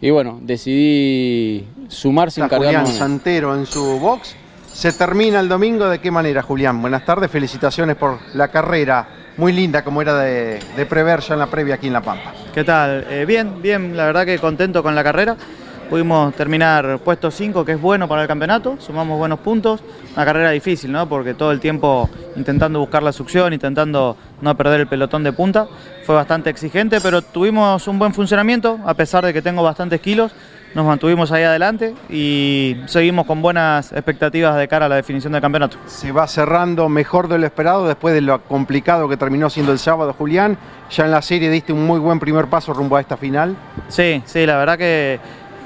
y 0.00 0.10
bueno, 0.10 0.38
decidí 0.42 1.64
sumar 1.88 2.30
sin 2.30 2.46
cargar. 2.46 2.66
Julián 2.66 2.86
Santero 2.86 3.52
en 3.56 3.66
su 3.66 3.98
box. 3.98 4.36
Se 4.72 4.92
termina 4.92 5.40
el 5.40 5.48
domingo, 5.48 5.88
¿de 5.88 5.98
qué 5.98 6.12
manera, 6.12 6.42
Julián? 6.42 6.80
Buenas 6.80 7.04
tardes, 7.04 7.32
felicitaciones 7.32 7.96
por 7.96 8.20
la 8.34 8.46
carrera 8.46 9.08
muy 9.38 9.52
linda 9.52 9.82
como 9.82 10.02
era 10.02 10.16
de, 10.20 10.60
de, 10.76 10.86
prever 10.86 11.18
ya 11.18 11.34
en 11.34 11.40
la 11.40 11.46
previa 11.46 11.74
aquí 11.74 11.88
en 11.88 11.94
La 11.94 12.02
Pampa. 12.02 12.32
¿Qué 12.54 12.62
tal? 12.62 13.06
Eh, 13.10 13.24
bien, 13.26 13.60
bien, 13.60 13.96
la 13.96 14.06
verdad 14.06 14.24
que 14.24 14.38
contento 14.38 14.84
con 14.84 14.94
la 14.94 15.02
carrera. 15.02 15.36
Pudimos 15.88 16.34
terminar 16.34 16.98
puesto 16.98 17.30
5, 17.30 17.64
que 17.64 17.72
es 17.72 17.80
bueno 17.80 18.06
para 18.06 18.20
el 18.20 18.28
campeonato, 18.28 18.76
sumamos 18.78 19.16
buenos 19.16 19.38
puntos. 19.38 19.82
Una 20.14 20.26
carrera 20.26 20.50
difícil, 20.50 20.92
¿no? 20.92 21.08
Porque 21.08 21.32
todo 21.32 21.50
el 21.50 21.60
tiempo 21.60 22.10
intentando 22.36 22.78
buscar 22.78 23.02
la 23.02 23.10
succión, 23.10 23.54
intentando 23.54 24.14
no 24.42 24.54
perder 24.54 24.80
el 24.80 24.86
pelotón 24.86 25.24
de 25.24 25.32
punta. 25.32 25.66
Fue 26.04 26.14
bastante 26.14 26.50
exigente, 26.50 27.00
pero 27.00 27.22
tuvimos 27.22 27.88
un 27.88 27.98
buen 27.98 28.12
funcionamiento, 28.12 28.78
a 28.84 28.92
pesar 28.92 29.24
de 29.24 29.32
que 29.32 29.40
tengo 29.40 29.62
bastantes 29.62 30.02
kilos. 30.02 30.32
Nos 30.74 30.84
mantuvimos 30.84 31.32
ahí 31.32 31.44
adelante 31.44 31.94
y 32.10 32.76
seguimos 32.84 33.24
con 33.24 33.40
buenas 33.40 33.90
expectativas 33.92 34.58
de 34.58 34.68
cara 34.68 34.84
a 34.84 34.88
la 34.90 34.96
definición 34.96 35.32
del 35.32 35.40
campeonato. 35.40 35.78
Se 35.86 36.12
va 36.12 36.26
cerrando 36.26 36.90
mejor 36.90 37.28
de 37.28 37.38
lo 37.38 37.46
esperado 37.46 37.88
después 37.88 38.12
de 38.12 38.20
lo 38.20 38.42
complicado 38.42 39.08
que 39.08 39.16
terminó 39.16 39.48
siendo 39.48 39.72
el 39.72 39.78
sábado, 39.78 40.12
Julián. 40.12 40.58
Ya 40.90 41.06
en 41.06 41.12
la 41.12 41.22
serie 41.22 41.48
diste 41.48 41.72
un 41.72 41.86
muy 41.86 41.98
buen 41.98 42.20
primer 42.20 42.48
paso 42.48 42.74
rumbo 42.74 42.96
a 42.96 43.00
esta 43.00 43.16
final. 43.16 43.56
Sí, 43.88 44.22
sí, 44.26 44.44
la 44.44 44.58
verdad 44.58 44.76
que 44.76 45.18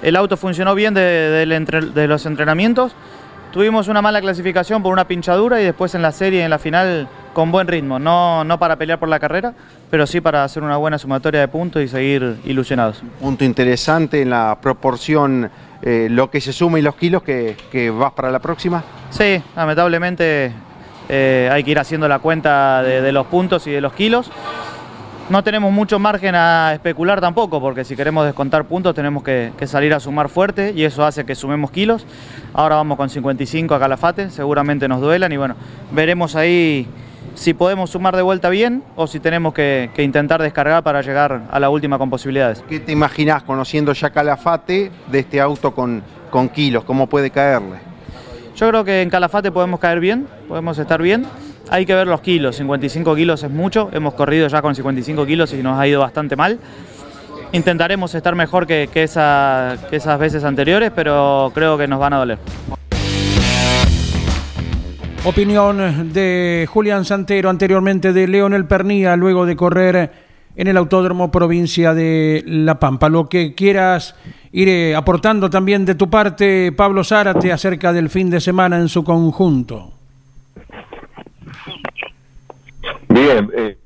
el 0.03 0.17
auto 0.17 0.37
funcionó 0.37 0.75
bien 0.75 0.95
de, 0.95 1.01
de, 1.01 1.91
de, 1.95 2.09
los 2.09 2.27
entrenamientos. 2.27 2.93
Tuvimos 3.53 3.89
una 3.89 4.03
mala 4.03 4.21
clasificación 4.21 4.83
por 4.83 4.93
una 4.93 5.07
pinchadura 5.07 5.61
y 5.61 5.65
después 5.65 5.95
en 5.95 6.03
la 6.03 6.11
serie, 6.11 6.43
en 6.43 6.51
la 6.51 6.59
final, 6.59 7.07
con 7.33 7.53
buen 7.53 7.69
ritmo. 7.69 7.99
No, 7.99 8.45
no 8.45 8.59
para 8.59 8.77
pelear 8.77 8.99
por 8.99 9.09
la 9.09 9.21
carrera, 9.21 9.55
pero 9.91 10.07
sí 10.07 10.21
para 10.21 10.43
hacer 10.43 10.63
una 10.63 10.77
buena 10.77 10.99
sumatoria 10.99 11.41
de 11.41 11.49
puntos 11.49 11.83
y 11.83 11.89
seguir 11.89 12.39
ilusionados. 12.45 13.03
Punto 13.21 13.45
interesante 13.45 14.23
en 14.23 14.31
la 14.31 14.59
proporción, 14.61 15.51
eh, 15.83 16.09
lo 16.11 16.31
que 16.31 16.41
se 16.41 16.53
suma 16.53 16.79
y 16.79 16.83
los 16.83 16.97
kilos 16.97 17.23
que, 17.23 17.57
que, 17.71 17.91
vas 17.91 18.13
para 18.13 18.31
la 18.31 18.39
próxima. 18.39 18.83
Sí, 19.11 19.41
lamentablemente 19.55 20.53
eh, 21.09 21.51
hay 21.53 21.63
que 21.63 21.73
ir 21.73 21.79
haciendo 21.79 22.09
la 22.09 22.21
cuenta 22.21 22.83
de, 22.83 23.03
de 23.03 23.13
los 23.13 23.27
puntos 23.27 23.67
y 23.67 23.71
de 23.71 23.83
los 23.83 23.93
kilos 23.93 24.31
no 25.31 25.43
tenemos 25.43 25.73
mucho 25.73 25.99
margen 25.99 26.35
a 26.35 26.73
especular 26.75 27.21
tampoco, 27.21 27.61
porque 27.61 27.85
si 27.85 27.97
queremos 27.97 28.25
descontar 28.25 28.65
puntos 28.65 28.95
tenemos 28.95 29.23
que, 29.23 29.53
que, 29.57 29.67
salir 29.67 29.95
a 29.95 30.01
sumar 30.01 30.29
fuerte 30.29 30.73
y 30.75 30.85
eso 30.85 31.05
hace 31.05 31.25
que 31.25 31.35
sumemos 31.35 31.71
kilos. 31.71 32.07
Ahora 32.53 32.77
vamos 32.77 32.97
con 32.97 33.09
55 33.09 33.75
a 33.75 33.79
Calafate, 33.79 34.31
seguramente 34.31 34.89
nos 34.89 35.01
duelan 35.01 35.33
y 35.33 35.37
bueno, 35.37 35.55
veremos 35.93 36.37
ahí 36.37 36.87
si 37.35 37.55
podemos 37.55 37.91
sumar 37.91 38.15
de 38.17 38.23
vuelta 38.23 38.51
bien 38.51 38.83
o 38.97 39.07
si 39.07 39.21
tenemos 39.21 39.55
que, 39.55 39.91
que 39.95 40.03
intentar 40.03 40.43
descargar 40.43 40.83
para 40.83 41.01
llegar 41.01 41.43
a 41.51 41.61
la 41.61 41.71
última 41.71 41.99
con 41.99 42.11
posibilidades. 42.11 42.63
¿Qué 42.69 42.81
te 42.81 42.93
imaginás 42.93 43.43
conociendo 43.43 43.93
ya 43.93 44.11
Calafate 44.11 44.91
de 45.11 45.19
este 45.19 45.41
auto 45.41 45.75
con, 45.75 46.03
con 46.31 46.49
kilos? 46.49 46.85
¿Cómo 46.85 47.07
puede 47.07 47.31
caerle? 47.31 47.79
Yo 48.55 48.69
creo 48.69 48.85
que 48.85 49.03
en 49.03 49.11
Calafate 49.11 49.51
podemos 49.51 49.81
caer 49.81 49.99
bien, 49.99 50.27
podemos 50.47 50.79
estar 50.79 51.01
bien. 51.01 51.27
Hay 51.73 51.87
que 51.87 51.95
ver 51.95 52.07
los 52.07 52.21
kilos, 52.21 52.57
55 52.57 53.17
kilos 53.17 53.43
es 53.43 53.51
mucho, 53.51 53.89
hemos 53.95 54.13
corrido 54.13 54.47
ya 54.47 54.61
con 54.61 54.75
55 54.75 55.25
kilos 55.25 55.55
y 55.55 55.63
nos 55.63 55.79
ha 55.79 55.89
ido 55.89 56.01
bastante 56.01 56.37
mal. 56.37 56.59
Intentaremos 57.53 58.15
estar 58.15 58.35
mejor 58.35 58.67
que, 58.67 58.91
esa, 58.93 59.79
esas 59.91 60.19
veces 60.19 60.45
anteriores, 60.45 60.93
pero 60.95 61.51
creo 61.55 61.79
que 61.79 61.89
nos 61.89 61.99
van 61.99 62.13
a 62.13 62.19
doler. 62.19 62.39
Opinión 65.25 66.13
de 66.13 66.69
Julián 66.71 67.07
Santero, 67.07 67.49
anteriormente 67.49 68.13
de 68.13 68.29
Leonel 68.29 68.67
Pernía, 68.67 69.17
luego 69.17 69.47
de 69.47 69.57
correr 69.57 70.13
en 70.55 70.67
el 70.67 70.77
Autódromo 70.77 71.31
Provincia 71.31 71.95
de 71.95 72.45
La 72.47 72.79
Pampa. 72.79 73.09
Lo 73.09 73.31
que 73.31 73.55
quieras 73.55 74.15
ir 74.53 74.95
aportando 74.95 75.49
también 75.49 75.87
de 75.87 75.95
tu 75.95 76.11
parte, 76.11 76.71
Pablo 76.73 77.03
Zárate, 77.03 77.51
acerca 77.51 77.95
del 77.95 78.11
fin 78.11 78.29
de 78.29 78.43
semana 78.43 78.77
en 78.77 78.91
su 78.91 79.03
conjunto. 79.03 79.92
Bien, 83.23 83.51
eh, 83.55 83.77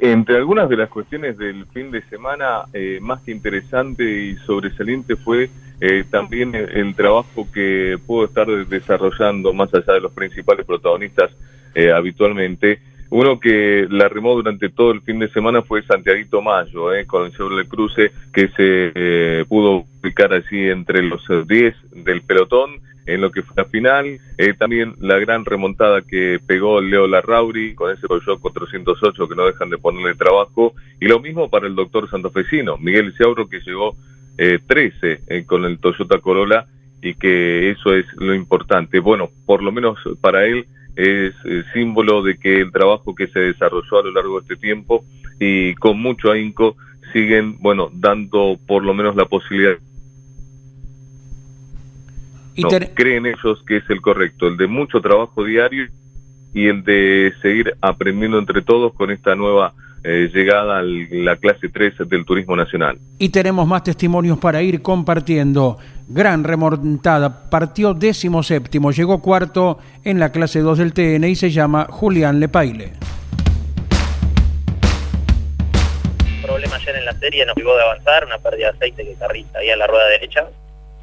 entre 0.00 0.36
algunas 0.36 0.68
de 0.68 0.76
las 0.76 0.88
cuestiones 0.88 1.38
del 1.38 1.64
fin 1.66 1.92
de 1.92 2.02
semana, 2.02 2.62
eh, 2.72 2.98
más 3.00 3.22
que 3.22 3.30
interesante 3.30 4.02
y 4.02 4.34
sobresaliente 4.38 5.14
fue 5.14 5.48
eh, 5.80 6.04
también 6.10 6.56
el, 6.56 6.94
trabajo 6.96 7.46
que 7.52 7.98
pudo 8.04 8.24
estar 8.24 8.48
desarrollando 8.66 9.52
más 9.52 9.72
allá 9.72 9.92
de 9.92 10.00
los 10.00 10.12
principales 10.12 10.66
protagonistas 10.66 11.30
eh, 11.74 11.92
habitualmente. 11.92 12.80
Uno 13.10 13.38
que 13.38 13.86
la 13.88 14.08
remó 14.08 14.34
durante 14.34 14.70
todo 14.70 14.90
el 14.90 15.02
fin 15.02 15.20
de 15.20 15.28
semana 15.28 15.62
fue 15.62 15.82
Santiaguito 15.82 16.42
Mayo, 16.42 16.86
con 17.06 17.26
el 17.26 17.32
Chevrolet 17.32 17.68
Cruce, 17.68 18.10
que 18.32 18.48
se 18.48 19.44
pudo 19.46 19.84
ubicar 20.02 20.32
allí 20.32 20.68
entre 20.68 21.02
los 21.02 21.22
10 21.46 21.74
del 22.04 22.22
pelotón 22.22 22.80
en 23.06 23.20
lo 23.20 23.30
que 23.30 23.42
fue 23.42 23.54
la 23.56 23.64
final. 23.64 24.20
Eh, 24.38 24.54
también 24.58 24.94
la 25.00 25.18
gran 25.18 25.44
remontada 25.44 26.02
que 26.02 26.38
pegó 26.46 26.80
Leo 26.80 27.06
Larrauri 27.06 27.74
con 27.74 27.92
ese 27.92 28.06
Peugeot 28.06 28.40
408 28.40 29.28
que 29.28 29.34
no 29.34 29.46
dejan 29.46 29.70
de 29.70 29.78
ponerle 29.78 30.14
trabajo. 30.14 30.74
Y 31.00 31.06
lo 31.06 31.20
mismo 31.20 31.48
para 31.48 31.66
el 31.66 31.74
doctor 31.74 32.08
santofesino, 32.10 32.76
Miguel 32.78 33.14
Ciauro, 33.16 33.48
que 33.48 33.60
llegó 33.60 33.96
eh, 34.38 34.58
13 34.66 35.20
eh, 35.26 35.44
con 35.44 35.64
el 35.64 35.78
Toyota 35.78 36.18
Corolla 36.18 36.66
y 37.02 37.14
que 37.14 37.70
eso 37.70 37.94
es 37.94 38.06
lo 38.16 38.34
importante. 38.34 38.98
Bueno, 39.00 39.30
por 39.46 39.62
lo 39.62 39.72
menos 39.72 39.98
para 40.20 40.46
él 40.46 40.66
es 40.96 41.34
eh, 41.44 41.62
símbolo 41.72 42.22
de 42.22 42.36
que 42.38 42.60
el 42.60 42.72
trabajo 42.72 43.14
que 43.14 43.28
se 43.28 43.40
desarrolló 43.40 43.98
a 43.98 44.04
lo 44.04 44.12
largo 44.12 44.40
de 44.40 44.42
este 44.42 44.56
tiempo 44.56 45.04
y 45.38 45.74
con 45.74 46.00
mucho 46.00 46.30
ahínco 46.30 46.76
siguen, 47.12 47.56
bueno, 47.58 47.90
dando 47.92 48.58
por 48.66 48.84
lo 48.84 48.94
menos 48.94 49.16
la 49.16 49.24
posibilidad 49.24 49.76
no, 52.56 52.68
creen 52.94 53.26
ellos 53.26 53.62
que 53.66 53.78
es 53.78 53.90
el 53.90 54.00
correcto, 54.00 54.48
el 54.48 54.56
de 54.56 54.66
mucho 54.66 55.00
trabajo 55.00 55.44
diario 55.44 55.86
y 56.52 56.66
el 56.66 56.82
de 56.82 57.32
seguir 57.42 57.74
aprendiendo 57.80 58.38
entre 58.38 58.62
todos 58.62 58.92
con 58.94 59.10
esta 59.10 59.34
nueva 59.34 59.72
eh, 60.02 60.30
llegada 60.32 60.78
a 60.78 60.82
la 60.82 61.36
clase 61.36 61.68
3 61.68 62.08
del 62.08 62.24
turismo 62.24 62.56
nacional. 62.56 62.98
Y 63.18 63.28
tenemos 63.28 63.66
más 63.66 63.84
testimonios 63.84 64.38
para 64.38 64.62
ir 64.62 64.80
compartiendo. 64.80 65.78
Gran 66.08 66.42
remontada, 66.42 67.50
partió 67.50 67.94
décimo 67.94 68.42
séptimo, 68.42 68.90
llegó 68.90 69.20
cuarto 69.20 69.78
en 70.02 70.18
la 70.18 70.32
clase 70.32 70.60
2 70.60 70.78
del 70.78 70.92
TN 70.92 71.24
y 71.24 71.36
se 71.36 71.50
llama 71.50 71.86
Julián 71.88 72.40
Lepaile. 72.40 72.92
Problema 76.42 76.76
ayer 76.76 76.96
en 76.96 77.04
la 77.04 77.12
serie, 77.18 77.46
nos 77.46 77.54
privó 77.54 77.76
de 77.76 77.82
avanzar, 77.82 78.24
una 78.24 78.38
pérdida 78.38 78.72
de 78.72 78.76
aceite 78.76 79.04
que 79.04 79.14
carrista 79.14 79.58
ahí 79.58 79.68
a 79.68 79.76
la 79.76 79.86
rueda 79.86 80.08
derecha 80.08 80.48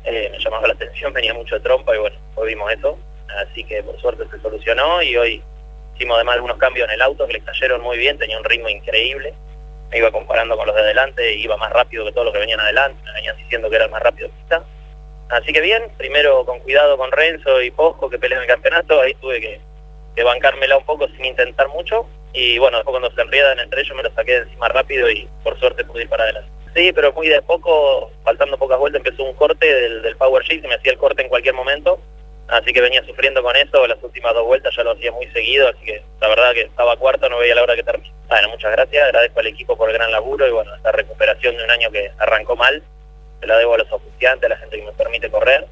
eh, 0.08 0.30
me 0.32 0.39
llamaba 0.39 0.67
la 0.67 0.74
atención, 0.74 1.12
venía 1.12 1.34
mucho 1.34 1.62
trompa 1.62 1.93
y 1.93 2.00
bueno, 2.00 2.15
hoy 2.36 2.50
vimos 2.50 2.72
eso, 2.72 2.98
así 3.41 3.63
que 3.65 3.84
por 3.84 4.00
suerte 4.00 4.24
se 4.32 4.41
solucionó 4.41 5.02
y 5.02 5.17
hoy 5.17 5.43
hicimos 5.96 6.15
además 6.15 6.36
algunos 6.36 6.58
cambios 6.58 6.88
en 6.88 6.93
el 6.93 7.02
auto 7.02 7.28
que 7.28 7.34
le 7.34 7.41
cayeron 7.41 7.82
muy 7.82 7.98
bien, 7.98 8.17
tenía 8.17 8.38
un 8.38 8.46
ritmo 8.46 8.70
increíble, 8.70 9.34
me 9.91 9.98
iba 9.98 10.10
comparando 10.12 10.56
con 10.56 10.65
los 10.65 10.76
de 10.76 10.82
adelante, 10.82 11.36
iba 11.36 11.58
más 11.58 11.72
rápido 11.72 12.06
que 12.06 12.13
todos 12.13 12.26
los 12.26 12.34
que 12.34 12.39
venían 12.39 12.62
adelante, 12.62 13.02
me 13.04 13.13
venían 13.13 13.36
diciendo 13.36 13.70
que 13.70 13.76
era 13.76 13.86
el 13.86 13.91
más 13.91 14.02
rápido 14.02 14.30
pista. 14.30 14.63
Así 15.30 15.52
que 15.52 15.60
bien, 15.60 15.84
primero 15.98 16.46
con 16.46 16.60
cuidado 16.62 16.98
con 16.98 17.12
Renzo 17.12 17.62
y 17.62 17.72
Posco 17.72 18.10
que 18.10 18.17
pelean 18.17 18.43
el 18.43 18.48
campeonato, 18.48 19.02
ahí 19.02 19.13
tuve 19.15 19.41
que, 19.41 19.60
que 20.15 20.24
bancármela 20.24 20.78
un 20.78 20.86
poco 20.86 21.08
sin 21.10 21.26
intentar 21.26 21.67
mucho 21.67 22.08
y 22.32 22.58
bueno, 22.60 22.78
después 22.78 22.93
cuando 22.93 23.13
se 23.13 23.22
enriedan 23.22 23.60
entre 23.60 23.82
ellos 23.82 23.98
me 23.98 24.04
lo 24.04 24.13
saqué 24.13 24.34
de 24.34 24.38
encima 24.43 24.70
rápido 24.70 25.10
y 25.10 25.28
por 25.43 25.60
suerte 25.60 25.84
pude 25.84 26.04
ir 26.04 26.10
para 26.10 26.24
adelante. 26.24 26.57
Sí, 26.78 26.94
pero 26.94 27.12
muy 27.12 27.28
de 27.28 27.42
poco, 27.42 28.12
faltando 28.24 28.56
pocas 28.56 28.78
vueltas, 28.78 29.00
empezó 29.04 29.24
un 29.24 29.34
corte 29.34 29.66
del, 29.66 30.16
Power 30.16 30.44
Shift, 30.44 30.62
se 30.62 30.68
me 30.68 30.76
hacía 30.76 30.92
el 30.92 31.00
corte 31.00 31.24
en 31.24 31.28
cualquier 31.28 31.56
momento, 31.56 32.00
así 32.50 32.72
que 32.72 32.82
venía 32.82 33.04
sufriendo 33.04 33.42
con 33.42 33.56
eso, 33.56 33.88
las 33.88 33.98
últimas 34.04 34.32
dos 34.36 34.46
vueltas 34.46 34.76
ya 34.76 34.84
lo 34.84 34.92
hacía 34.92 35.12
muy 35.12 35.26
seguido, 35.32 35.70
así 35.70 35.84
que 35.84 36.04
la 36.22 36.28
verdad 36.28 36.54
que 36.54 36.62
estaba 36.62 36.96
cuarto, 36.96 37.30
no 37.30 37.40
veía 37.40 37.56
la 37.56 37.63
hora 37.63 37.76
que 37.76 37.82
termine. 37.82 38.13
Bueno, 38.28 38.50
muchas 38.50 38.72
gracias, 38.74 39.06
agradezco 39.06 39.40
al 39.40 39.48
equipo 39.48 39.76
por 39.76 39.90
el 39.90 39.96
gran 39.96 40.12
laburo 40.12 40.48
y 40.48 40.52
bueno, 40.52 40.76
esta 40.76 40.92
recuperación 40.92 41.58
de 41.58 41.63
un 41.63 41.72
año 41.72 41.90
que 41.90 42.12
arrancó 42.20 42.56
mal, 42.56 42.84
se 43.40 43.48
la 43.48 43.58
debo 43.58 43.74
a 43.74 43.80
los 43.80 43.92
oficiantes, 43.92 44.46
a 44.46 44.50
la 44.50 44.58
gente 44.58 44.78
que 44.78 44.86
me 44.86 44.92
permite 44.92 45.32
correr, 45.32 45.66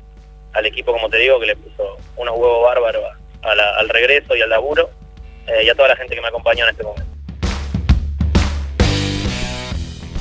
al 0.54 0.66
equipo, 0.66 0.92
como 0.92 1.08
te 1.08 1.18
digo, 1.18 1.40
que 1.40 1.46
le 1.46 1.56
puso 1.56 1.98
unos 2.16 2.36
huevos 2.36 2.64
bárbaros 2.64 3.04
al 3.44 3.90
regreso 3.90 4.36
y 4.36 4.42
al 4.42 4.50
laburo, 4.50 4.90
eh, 5.46 5.66
y 5.66 5.70
a 5.70 5.76
toda 5.76 5.90
la 5.90 5.98
gente 5.98 6.16
que 6.16 6.22
me 6.22 6.30
acompañó 6.30 6.64
en 6.64 6.72
este 6.72 6.84
momento. 6.84 7.15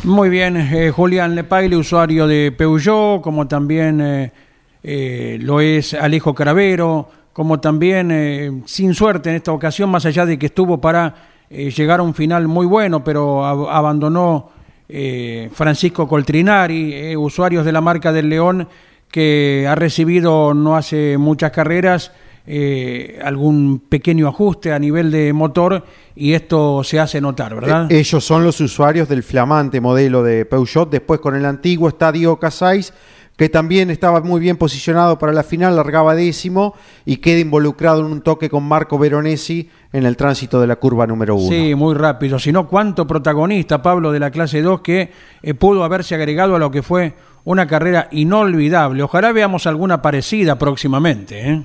Muy 0.05 0.29
bien, 0.29 0.59
eh, 0.59 0.91
Julián 0.91 1.35
Lepaile, 1.35 1.79
usuario 1.79 2.27
de 2.27 2.53
Peugeot, 2.53 3.23
como 3.23 3.49
también 3.49 4.03
eh, 4.03 4.33
eh, 4.83 5.39
lo 5.41 5.63
es 5.63 5.95
Alejo 5.95 6.35
Caravero, 6.35 7.09
como 7.33 7.59
también, 7.59 8.63
sin 8.67 8.93
suerte 8.93 9.31
en 9.31 9.37
esta 9.37 9.53
ocasión, 9.53 9.89
más 9.89 10.05
allá 10.05 10.27
de 10.27 10.39
que 10.39 10.47
estuvo 10.47 10.79
para 10.79 11.15
llegar 11.49 12.01
a 12.01 12.03
un 12.03 12.13
final 12.13 12.47
muy 12.47 12.67
bueno, 12.67 13.03
pero 13.03 13.45
abandonó 13.45 14.51
Francisco 15.53 16.07
Coltrinari, 16.07 17.17
usuarios 17.17 17.65
de 17.65 17.73
la 17.73 17.81
marca 17.81 18.13
del 18.13 18.29
León, 18.29 18.69
que 19.11 19.67
ha 19.69 19.75
recibido 19.75 20.55
no 20.55 20.77
hace 20.77 21.19
muchas 21.19 21.51
carreras 21.51 22.13
eh, 22.47 23.19
algún 23.25 23.81
pequeño 23.89 24.29
ajuste 24.29 24.73
a 24.73 24.79
nivel 24.79 25.11
de 25.11 25.33
motor 25.33 25.83
y 26.15 26.35
esto 26.35 26.85
se 26.85 27.01
hace 27.01 27.21
notar, 27.21 27.55
¿verdad? 27.55 27.91
Eh, 27.91 28.01
ellos 28.01 28.23
son 28.23 28.45
los 28.45 28.61
usuarios 28.61 29.09
del 29.09 29.23
flamante 29.23 29.81
modelo 29.81 30.23
de 30.23 30.45
Peugeot. 30.45 30.91
Después 30.91 31.21
con 31.21 31.35
el 31.37 31.47
antiguo 31.47 31.89
está 31.89 32.13
Dio 32.13 32.37
Casais, 32.39 32.93
que 33.37 33.49
también 33.49 33.91
estaba 33.91 34.21
muy 34.21 34.41
bien 34.41 34.57
posicionado 34.57 35.19
para 35.19 35.33
la 35.33 35.43
final, 35.43 35.75
largaba 35.75 36.15
décimo 36.15 36.75
y 37.05 37.17
queda 37.17 37.41
involucrado 37.41 38.01
en 38.01 38.13
un 38.13 38.21
toque 38.21 38.51
con 38.51 38.63
Marco 38.63 38.99
Veronesi 38.99 39.71
en 39.93 40.05
el 40.05 40.17
tránsito 40.17 40.61
de 40.61 40.67
la 40.67 40.77
curva 40.77 41.07
número 41.07 41.35
uno. 41.35 41.49
Sí, 41.49 41.75
muy 41.75 41.95
rápido. 41.95 42.39
Si 42.39 42.53
no, 42.53 42.69
cuánto 42.69 43.07
protagonista, 43.07 43.83
Pablo, 43.83 44.13
de 44.13 44.21
la 44.21 44.31
clase 44.31 44.61
2 44.61 44.83
que 44.83 45.11
eh, 45.43 45.55
pudo 45.55 45.83
haberse 45.83 46.15
agregado 46.15 46.57
a 46.57 46.59
lo 46.59 46.71
que 46.71 46.83
fue 46.83 47.15
una 47.45 47.67
carrera 47.67 48.09
inolvidable. 48.13 49.03
Ojalá 49.03 49.33
veamos 49.33 49.67
alguna 49.67 50.01
parecida 50.03 50.59
próximamente. 50.59 51.51
¿eh? 51.51 51.63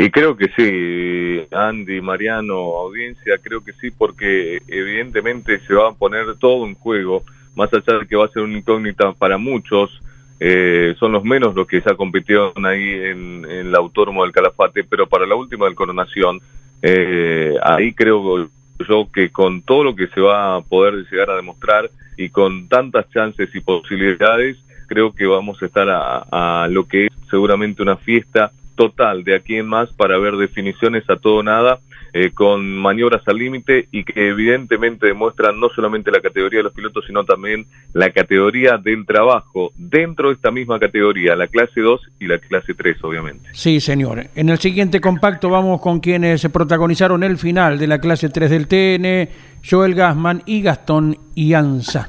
Y 0.00 0.10
creo 0.10 0.36
que 0.36 0.48
sí, 0.56 1.44
Andy, 1.50 2.00
Mariano, 2.00 2.54
audiencia, 2.54 3.36
creo 3.42 3.64
que 3.64 3.72
sí, 3.72 3.90
porque 3.90 4.62
evidentemente 4.68 5.58
se 5.58 5.74
va 5.74 5.88
a 5.88 5.92
poner 5.92 6.36
todo 6.36 6.66
en 6.66 6.76
juego, 6.76 7.24
más 7.56 7.68
allá 7.74 7.98
de 7.98 8.06
que 8.06 8.14
va 8.14 8.26
a 8.26 8.28
ser 8.28 8.44
una 8.44 8.58
incógnita 8.58 9.12
para 9.14 9.38
muchos, 9.38 10.00
eh, 10.38 10.94
son 11.00 11.10
los 11.10 11.24
menos 11.24 11.52
los 11.56 11.66
que 11.66 11.80
ya 11.80 11.96
compitieron 11.96 12.64
ahí 12.64 12.92
en, 12.92 13.44
el 13.44 13.74
autónomo 13.74 14.22
del 14.22 14.30
Calafate, 14.30 14.84
pero 14.84 15.08
para 15.08 15.26
la 15.26 15.34
última 15.34 15.64
del 15.64 15.74
Coronación, 15.74 16.40
eh, 16.80 17.56
ahí 17.60 17.92
creo 17.92 18.48
yo 18.88 19.08
que 19.12 19.30
con 19.30 19.62
todo 19.62 19.82
lo 19.82 19.96
que 19.96 20.06
se 20.06 20.20
va 20.20 20.54
a 20.54 20.60
poder 20.60 21.06
llegar 21.10 21.30
a 21.30 21.36
demostrar 21.36 21.90
y 22.16 22.28
con 22.28 22.68
tantas 22.68 23.10
chances 23.10 23.52
y 23.52 23.58
posibilidades, 23.58 24.58
creo 24.86 25.12
que 25.12 25.26
vamos 25.26 25.60
a 25.60 25.66
estar 25.66 25.88
a, 25.90 26.62
a 26.62 26.68
lo 26.68 26.86
que 26.86 27.06
es 27.06 27.12
seguramente 27.28 27.82
una 27.82 27.96
fiesta 27.96 28.52
total 28.78 29.24
de 29.24 29.34
aquí 29.34 29.56
en 29.56 29.66
más 29.66 29.92
para 29.92 30.16
ver 30.18 30.36
definiciones 30.36 31.02
a 31.10 31.16
todo 31.16 31.42
nada 31.42 31.80
eh, 32.14 32.30
con 32.32 32.78
maniobras 32.78 33.26
al 33.26 33.36
límite 33.36 33.88
y 33.90 34.04
que 34.04 34.28
evidentemente 34.28 35.08
demuestran 35.08 35.60
no 35.60 35.68
solamente 35.74 36.10
la 36.10 36.20
categoría 36.20 36.60
de 36.60 36.64
los 36.64 36.72
pilotos, 36.72 37.04
sino 37.06 37.24
también 37.24 37.66
la 37.92 38.10
categoría 38.10 38.78
del 38.78 39.04
trabajo 39.04 39.72
dentro 39.76 40.28
de 40.28 40.36
esta 40.36 40.50
misma 40.50 40.78
categoría, 40.78 41.36
la 41.36 41.48
clase 41.48 41.80
2 41.80 42.00
y 42.20 42.26
la 42.26 42.38
clase 42.38 42.72
3, 42.72 43.04
obviamente. 43.04 43.50
Sí, 43.52 43.80
señor. 43.80 44.28
En 44.34 44.48
el 44.48 44.58
siguiente 44.58 45.00
compacto 45.00 45.50
vamos 45.50 45.82
con 45.82 46.00
quienes 46.00 46.40
se 46.40 46.48
protagonizaron 46.48 47.22
el 47.24 47.36
final 47.36 47.78
de 47.78 47.86
la 47.88 48.00
clase 48.00 48.30
3 48.30 48.48
del 48.48 48.68
TN, 48.68 49.28
Joel 49.68 49.94
Gassman 49.94 50.42
y 50.46 50.62
Gastón 50.62 51.18
Ianza. 51.34 52.08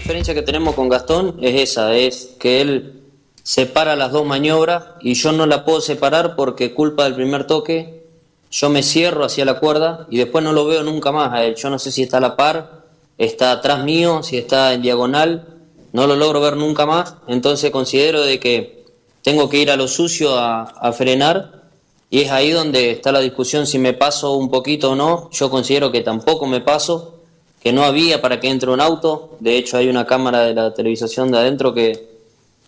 Diferencia 0.00 0.32
que 0.32 0.40
tenemos 0.40 0.74
con 0.74 0.88
Gastón 0.88 1.36
es 1.42 1.60
esa, 1.60 1.94
es 1.94 2.34
que 2.38 2.62
él 2.62 3.02
separa 3.42 3.96
las 3.96 4.12
dos 4.12 4.26
maniobras 4.26 4.84
y 5.02 5.12
yo 5.12 5.30
no 5.30 5.44
la 5.44 5.62
puedo 5.66 5.82
separar 5.82 6.36
porque 6.36 6.72
culpa 6.72 7.04
del 7.04 7.14
primer 7.14 7.46
toque, 7.46 8.06
yo 8.50 8.70
me 8.70 8.82
cierro 8.82 9.26
hacia 9.26 9.44
la 9.44 9.60
cuerda 9.60 10.06
y 10.10 10.16
después 10.16 10.42
no 10.42 10.54
lo 10.54 10.64
veo 10.64 10.82
nunca 10.82 11.12
más 11.12 11.34
a 11.34 11.44
él. 11.44 11.54
Yo 11.54 11.68
no 11.68 11.78
sé 11.78 11.92
si 11.92 12.02
está 12.02 12.16
a 12.16 12.20
la 12.20 12.34
par, 12.34 12.84
está 13.18 13.52
atrás 13.52 13.84
mío, 13.84 14.22
si 14.22 14.38
está 14.38 14.72
en 14.72 14.80
diagonal, 14.80 15.46
no 15.92 16.06
lo 16.06 16.16
logro 16.16 16.40
ver 16.40 16.56
nunca 16.56 16.86
más, 16.86 17.16
entonces 17.28 17.70
considero 17.70 18.22
de 18.22 18.40
que 18.40 18.86
tengo 19.22 19.50
que 19.50 19.58
ir 19.58 19.70
a 19.70 19.76
lo 19.76 19.86
sucio 19.86 20.34
a 20.34 20.92
frenar 20.96 21.60
y 22.08 22.22
es 22.22 22.30
ahí 22.30 22.52
donde 22.52 22.90
está 22.90 23.12
la 23.12 23.20
discusión 23.20 23.66
si 23.66 23.78
me 23.78 23.92
paso 23.92 24.32
un 24.32 24.50
poquito 24.50 24.92
o 24.92 24.96
no. 24.96 25.28
Yo 25.30 25.50
considero 25.50 25.92
que 25.92 26.00
tampoco 26.00 26.46
me 26.46 26.62
paso 26.62 27.19
que 27.62 27.72
no 27.72 27.84
había 27.84 28.22
para 28.22 28.40
que 28.40 28.48
entre 28.48 28.70
un 28.70 28.80
auto. 28.80 29.36
De 29.40 29.56
hecho, 29.56 29.76
hay 29.76 29.88
una 29.88 30.06
cámara 30.06 30.40
de 30.40 30.54
la 30.54 30.72
televisación 30.72 31.30
de 31.30 31.38
adentro 31.38 31.74
que, 31.74 32.08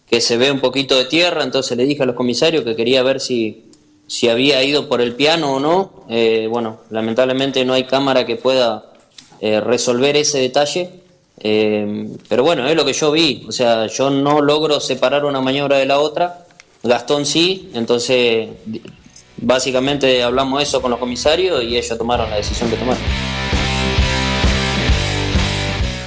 que 0.08 0.20
se 0.20 0.36
ve 0.36 0.50
un 0.50 0.60
poquito 0.60 0.96
de 0.96 1.06
tierra. 1.06 1.42
Entonces 1.42 1.76
le 1.76 1.84
dije 1.84 2.02
a 2.02 2.06
los 2.06 2.14
comisarios 2.14 2.64
que 2.64 2.76
quería 2.76 3.02
ver 3.02 3.20
si, 3.20 3.64
si 4.06 4.28
había 4.28 4.62
ido 4.62 4.88
por 4.88 5.00
el 5.00 5.14
piano 5.14 5.54
o 5.54 5.60
no. 5.60 6.04
Eh, 6.10 6.46
bueno, 6.50 6.80
lamentablemente 6.90 7.64
no 7.64 7.72
hay 7.72 7.84
cámara 7.84 8.26
que 8.26 8.36
pueda 8.36 8.92
eh, 9.40 9.60
resolver 9.60 10.16
ese 10.16 10.38
detalle. 10.38 10.90
Eh, 11.40 12.08
pero 12.28 12.42
bueno, 12.42 12.68
es 12.68 12.76
lo 12.76 12.84
que 12.84 12.92
yo 12.92 13.10
vi. 13.10 13.46
O 13.48 13.52
sea, 13.52 13.86
yo 13.86 14.10
no 14.10 14.42
logro 14.42 14.78
separar 14.78 15.24
una 15.24 15.40
maniobra 15.40 15.78
de 15.78 15.86
la 15.86 15.98
otra. 15.98 16.46
Gastón 16.82 17.24
sí, 17.24 17.70
entonces 17.74 18.48
básicamente 19.36 20.22
hablamos 20.22 20.62
eso 20.62 20.82
con 20.82 20.90
los 20.90 21.00
comisarios 21.00 21.62
y 21.62 21.76
ellos 21.76 21.96
tomaron 21.96 22.28
la 22.28 22.36
decisión 22.36 22.68
que 22.68 22.76
tomaron. 22.76 23.31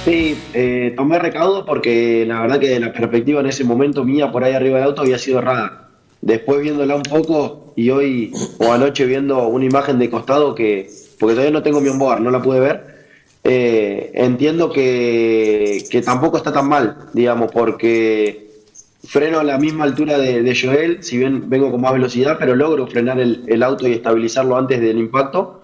Sí, 0.06 0.38
eh, 0.54 0.94
tomé 0.96 1.18
recaudo 1.18 1.66
porque 1.66 2.24
la 2.28 2.40
verdad 2.40 2.60
que 2.60 2.78
la 2.78 2.92
perspectiva 2.92 3.40
en 3.40 3.46
ese 3.46 3.64
momento 3.64 4.04
mía 4.04 4.30
por 4.30 4.44
ahí 4.44 4.52
arriba 4.52 4.78
del 4.78 4.86
auto 4.86 5.00
había 5.00 5.18
sido 5.18 5.40
errada. 5.40 5.88
Después 6.20 6.60
viéndola 6.60 6.94
un 6.94 7.02
poco 7.02 7.72
y 7.74 7.90
hoy 7.90 8.32
o 8.58 8.70
anoche 8.70 9.04
viendo 9.04 9.48
una 9.48 9.64
imagen 9.64 9.98
de 9.98 10.08
costado 10.08 10.54
que, 10.54 10.88
porque 11.18 11.34
todavía 11.34 11.50
no 11.50 11.64
tengo 11.64 11.80
mi 11.80 11.88
onboard, 11.88 12.20
no 12.20 12.30
la 12.30 12.40
pude 12.40 12.60
ver, 12.60 13.06
eh, 13.42 14.12
entiendo 14.14 14.70
que, 14.70 15.82
tampoco 16.04 16.36
está 16.36 16.52
tan 16.52 16.68
mal, 16.68 17.08
digamos, 17.12 17.50
porque 17.50 18.62
freno 19.02 19.40
a 19.40 19.44
la 19.44 19.58
misma 19.58 19.82
altura 19.82 20.18
de, 20.18 20.40
de, 20.40 20.56
Joel, 20.56 21.02
si 21.02 21.18
bien 21.18 21.50
vengo 21.50 21.72
con 21.72 21.80
más 21.80 21.92
velocidad, 21.92 22.36
pero 22.38 22.54
logro 22.54 22.86
frenar 22.86 23.18
el, 23.18 23.42
el 23.48 23.60
auto 23.60 23.88
y 23.88 23.94
estabilizarlo 23.94 24.56
antes 24.56 24.80
del 24.80 24.98
impacto. 24.98 25.62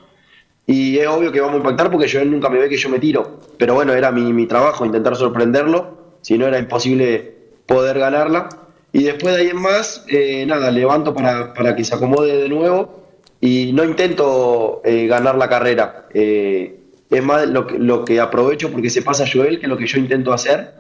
Y 0.73 0.99
es 0.99 1.07
obvio 1.07 1.31
que 1.31 1.39
vamos 1.39 1.57
a 1.57 1.59
impactar 1.59 1.91
porque 1.91 2.11
Joel 2.11 2.31
nunca 2.31 2.49
me 2.49 2.59
ve 2.59 2.67
que 2.67 2.79
yo 2.79 2.89
me 2.89 2.99
tiro. 2.99 3.41
Pero 3.59 3.75
bueno, 3.75 3.93
era 3.93 4.11
mi, 4.11 4.33
mi 4.33 4.47
trabajo 4.47 4.87
intentar 4.87 5.15
sorprenderlo, 5.17 5.99
si 6.23 6.39
no 6.39 6.47
era 6.47 6.59
imposible 6.59 7.35
poder 7.67 7.99
ganarla. 7.99 8.49
Y 8.91 9.03
después 9.03 9.35
de 9.35 9.43
ahí 9.43 9.49
en 9.49 9.61
más, 9.61 10.03
eh, 10.09 10.47
nada, 10.47 10.71
levanto 10.71 11.13
para, 11.13 11.53
para, 11.53 11.77
que 11.77 11.85
se 11.85 11.95
acomode 11.95 12.39
de 12.39 12.49
nuevo 12.49 13.03
y 13.39 13.71
no 13.75 13.85
intento 13.85 14.81
eh, 14.83 15.07
ganar 15.09 15.35
la 15.37 15.47
carrera. 15.47 16.07
Eh, 16.15 16.81
es 17.11 17.23
más 17.23 17.47
lo 17.49 17.67
que, 17.67 17.79
lo 17.79 18.07
que 18.07 18.19
aprovecho 18.19 18.73
porque 18.73 18.89
se 18.89 19.03
pasa 19.03 19.27
Joel 19.31 19.61
que 19.61 19.67
lo 19.67 19.77
que 19.77 19.87
yo 19.87 19.99
intento 19.99 20.33
hacer. 20.33 20.73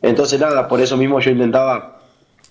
Entonces 0.00 0.38
nada, 0.38 0.68
por 0.68 0.80
eso 0.80 0.96
mismo 0.96 1.18
yo 1.18 1.32
intentaba 1.32 2.02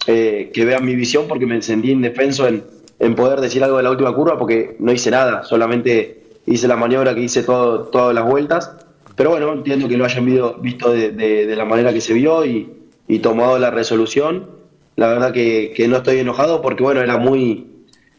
que 0.06 0.66
vean 0.66 0.84
mi 0.84 0.96
visión 0.96 1.30
porque 1.30 1.46
me 1.46 1.62
sentí 1.62 1.92
indefenso 1.92 2.46
en, 2.46 2.66
en 3.00 3.16
poder 3.16 3.40
decir 3.40 3.64
algo 3.64 3.78
de 3.78 3.84
la 3.84 3.92
última 3.92 4.14
curva 4.14 4.38
porque 4.38 4.76
no 4.80 4.92
hice 4.92 5.12
nada, 5.12 5.46
solamente 5.46 6.23
hice 6.46 6.68
la 6.68 6.76
maniobra 6.76 7.14
que 7.16 7.22
hice 7.22 7.44
todo, 7.44 7.86
todas 7.86 8.14
las 8.14 8.26
vueltas. 8.26 8.72
Pero 9.16 9.32
bueno, 9.32 9.54
entiendo 9.54 9.88
que 9.88 9.98
lo 9.98 10.06
hayan 10.06 10.26
visto, 10.62 10.92
de, 10.92 11.12
de, 11.12 11.56
la 11.56 11.66
manera 11.66 11.94
que 11.94 12.02
se 12.02 12.14
vio 12.14 12.46
y, 12.46 12.72
y 13.08 13.20
tomado 13.20 13.60
la 13.60 13.70
resolución. 13.70 14.50
La 14.96 15.08
verdad 15.08 15.32
que, 15.32 15.74
que, 15.76 15.88
no 15.88 15.98
estoy 15.98 16.20
enojado 16.20 16.62
porque 16.62 16.84
bueno, 16.84 17.02
era 17.02 17.18
muy 17.18 17.68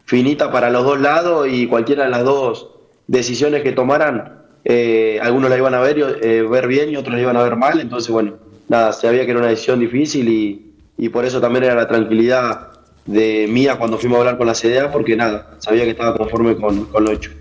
finita 0.05 0.51
para 0.51 0.69
los 0.69 0.83
dos 0.83 0.99
lados 0.99 1.47
y 1.49 1.67
cualquiera 1.67 2.05
de 2.05 2.09
las 2.09 2.23
dos 2.23 2.69
decisiones 3.07 3.63
que 3.63 3.71
tomaran, 3.71 4.41
eh, 4.63 5.19
algunos 5.21 5.49
la 5.49 5.57
iban 5.57 5.73
a 5.73 5.79
ver, 5.79 6.19
eh, 6.21 6.41
ver 6.41 6.67
bien 6.67 6.89
y 6.89 6.95
otros 6.95 7.15
la 7.15 7.21
iban 7.21 7.37
a 7.37 7.43
ver 7.43 7.55
mal. 7.55 7.79
Entonces 7.79 8.11
bueno, 8.11 8.35
nada, 8.67 8.93
sabía 8.93 9.25
que 9.25 9.31
era 9.31 9.39
una 9.39 9.49
decisión 9.49 9.79
difícil 9.79 10.29
y, 10.29 10.73
y 10.97 11.09
por 11.09 11.25
eso 11.25 11.41
también 11.41 11.65
era 11.65 11.75
la 11.75 11.87
tranquilidad 11.87 12.71
de 13.05 13.47
mía 13.49 13.77
cuando 13.77 13.97
fuimos 13.97 14.17
a 14.17 14.19
hablar 14.21 14.37
con 14.37 14.47
la 14.47 14.53
CDA 14.53 14.91
porque 14.91 15.15
nada, 15.15 15.55
sabía 15.59 15.83
que 15.83 15.91
estaba 15.91 16.17
conforme 16.17 16.55
con, 16.55 16.85
con 16.85 17.03
lo 17.03 17.11
hecho. 17.11 17.31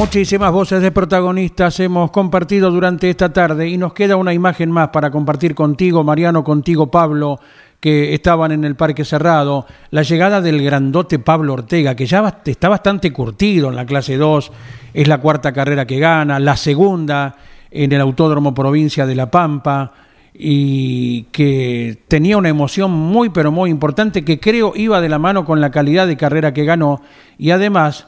Muchísimas 0.00 0.50
voces 0.50 0.80
de 0.80 0.92
protagonistas 0.92 1.78
hemos 1.78 2.10
compartido 2.10 2.70
durante 2.70 3.10
esta 3.10 3.34
tarde 3.34 3.68
y 3.68 3.76
nos 3.76 3.92
queda 3.92 4.16
una 4.16 4.32
imagen 4.32 4.70
más 4.70 4.88
para 4.88 5.10
compartir 5.10 5.54
contigo, 5.54 6.02
Mariano, 6.02 6.42
contigo, 6.42 6.90
Pablo, 6.90 7.38
que 7.80 8.14
estaban 8.14 8.50
en 8.50 8.64
el 8.64 8.76
Parque 8.76 9.04
Cerrado. 9.04 9.66
La 9.90 10.00
llegada 10.00 10.40
del 10.40 10.64
grandote 10.64 11.18
Pablo 11.18 11.52
Ortega, 11.52 11.94
que 11.94 12.06
ya 12.06 12.40
está 12.46 12.70
bastante 12.70 13.12
curtido 13.12 13.68
en 13.68 13.76
la 13.76 13.84
clase 13.84 14.16
2, 14.16 14.50
es 14.94 15.06
la 15.06 15.18
cuarta 15.18 15.52
carrera 15.52 15.86
que 15.86 15.98
gana, 15.98 16.40
la 16.40 16.56
segunda 16.56 17.36
en 17.70 17.92
el 17.92 18.00
Autódromo 18.00 18.54
Provincia 18.54 19.04
de 19.04 19.14
La 19.14 19.30
Pampa 19.30 19.92
y 20.32 21.24
que 21.24 21.98
tenía 22.08 22.38
una 22.38 22.48
emoción 22.48 22.90
muy 22.90 23.28
pero 23.28 23.52
muy 23.52 23.68
importante 23.68 24.24
que 24.24 24.40
creo 24.40 24.72
iba 24.74 25.02
de 25.02 25.10
la 25.10 25.18
mano 25.18 25.44
con 25.44 25.60
la 25.60 25.70
calidad 25.70 26.06
de 26.06 26.16
carrera 26.16 26.54
que 26.54 26.64
ganó 26.64 27.02
y 27.36 27.50
además 27.50 28.06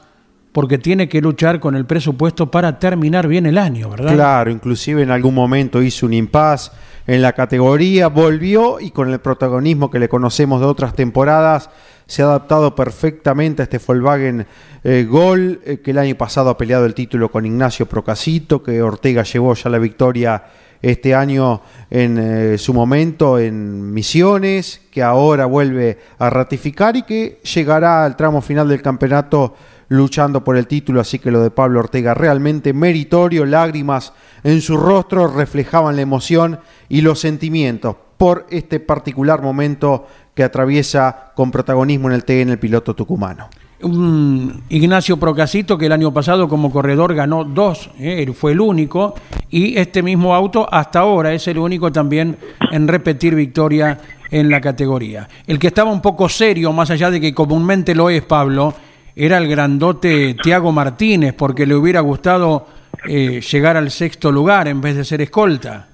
porque 0.53 0.77
tiene 0.77 1.09
que 1.09 1.19
luchar 1.19 1.59
con 1.59 1.75
el 1.75 1.85
presupuesto 1.85 2.49
para 2.49 2.79
terminar 2.79 3.27
bien 3.27 3.45
el 3.45 3.57
año, 3.57 3.89
¿verdad? 3.89 4.13
Claro, 4.13 4.51
inclusive 4.51 5.01
en 5.01 5.11
algún 5.11 5.33
momento 5.33 5.81
hizo 5.81 6.05
un 6.05 6.13
impas 6.13 6.71
en 7.07 7.21
la 7.21 7.33
categoría, 7.33 8.07
volvió 8.07 8.79
y 8.79 8.91
con 8.91 9.11
el 9.11 9.19
protagonismo 9.19 9.91
que 9.91 9.99
le 9.99 10.07
conocemos 10.07 10.61
de 10.61 10.67
otras 10.67 10.93
temporadas, 10.93 11.69
se 12.05 12.21
ha 12.21 12.25
adaptado 12.25 12.75
perfectamente 12.75 13.61
a 13.61 13.63
este 13.63 13.79
Volkswagen 13.79 14.45
eh, 14.83 15.07
Gol, 15.09 15.61
eh, 15.65 15.79
que 15.79 15.91
el 15.91 15.97
año 15.97 16.15
pasado 16.15 16.51
ha 16.51 16.57
peleado 16.57 16.85
el 16.85 16.93
título 16.93 17.31
con 17.31 17.45
Ignacio 17.45 17.87
Procasito, 17.87 18.61
que 18.61 18.81
Ortega 18.81 19.23
llevó 19.23 19.55
ya 19.55 19.69
la 19.69 19.79
victoria 19.79 20.43
este 20.83 21.15
año 21.15 21.61
en 21.89 22.17
eh, 22.19 22.57
su 22.57 22.73
momento 22.73 23.39
en 23.39 23.93
Misiones, 23.93 24.81
que 24.91 25.01
ahora 25.01 25.45
vuelve 25.45 25.97
a 26.19 26.29
ratificar 26.29 26.95
y 26.97 27.03
que 27.03 27.39
llegará 27.41 28.03
al 28.03 28.17
tramo 28.17 28.41
final 28.41 28.67
del 28.67 28.81
campeonato 28.81 29.55
luchando 29.87 30.43
por 30.43 30.57
el 30.57 30.67
título, 30.67 30.99
así 30.99 31.19
que 31.19 31.31
lo 31.31 31.41
de 31.41 31.51
Pablo 31.51 31.79
Ortega 31.79 32.13
realmente 32.13 32.73
meritorio, 32.73 33.45
lágrimas 33.45 34.13
en 34.43 34.61
su 34.61 34.75
rostro 34.75 35.27
reflejaban 35.27 35.95
la 35.95 36.01
emoción 36.01 36.59
y 36.89 37.01
los 37.01 37.19
sentimientos 37.19 37.95
por 38.17 38.45
este 38.49 38.79
particular 38.79 39.41
momento 39.41 40.07
que 40.33 40.43
atraviesa 40.43 41.31
con 41.35 41.51
protagonismo 41.51 42.09
en 42.09 42.15
el 42.15 42.25
TN 42.25 42.49
el 42.49 42.59
piloto 42.59 42.93
tucumano. 42.93 43.49
Ignacio 43.83 45.17
Procasito 45.17 45.77
que 45.77 45.87
el 45.87 45.91
año 45.91 46.13
pasado 46.13 46.47
como 46.47 46.71
corredor 46.71 47.13
ganó 47.13 47.43
dos, 47.43 47.89
eh, 47.99 48.31
fue 48.33 48.53
el 48.53 48.61
único, 48.61 49.15
y 49.49 49.77
este 49.77 50.01
mismo 50.01 50.33
auto 50.33 50.67
hasta 50.71 50.99
ahora 50.99 51.33
es 51.33 51.47
el 51.47 51.57
único 51.57 51.91
también 51.91 52.37
en 52.71 52.87
repetir 52.87 53.35
victoria 53.35 53.99
en 54.31 54.49
la 54.49 54.61
categoría. 54.61 55.27
El 55.45 55.59
que 55.59 55.67
estaba 55.67 55.91
un 55.91 56.01
poco 56.01 56.27
serio, 56.29 56.71
más 56.71 56.89
allá 56.89 57.11
de 57.11 57.21
que 57.21 57.33
comúnmente 57.33 57.93
lo 57.93 58.09
es 58.09 58.23
Pablo, 58.23 58.73
era 59.15 59.37
el 59.37 59.47
grandote 59.47 60.35
Tiago 60.41 60.71
Martínez, 60.71 61.33
porque 61.33 61.67
le 61.67 61.75
hubiera 61.75 61.99
gustado 61.99 62.67
eh, 63.07 63.41
llegar 63.41 63.77
al 63.77 63.91
sexto 63.91 64.31
lugar 64.31 64.67
en 64.67 64.81
vez 64.81 64.95
de 64.95 65.05
ser 65.05 65.21
escolta. 65.21 65.89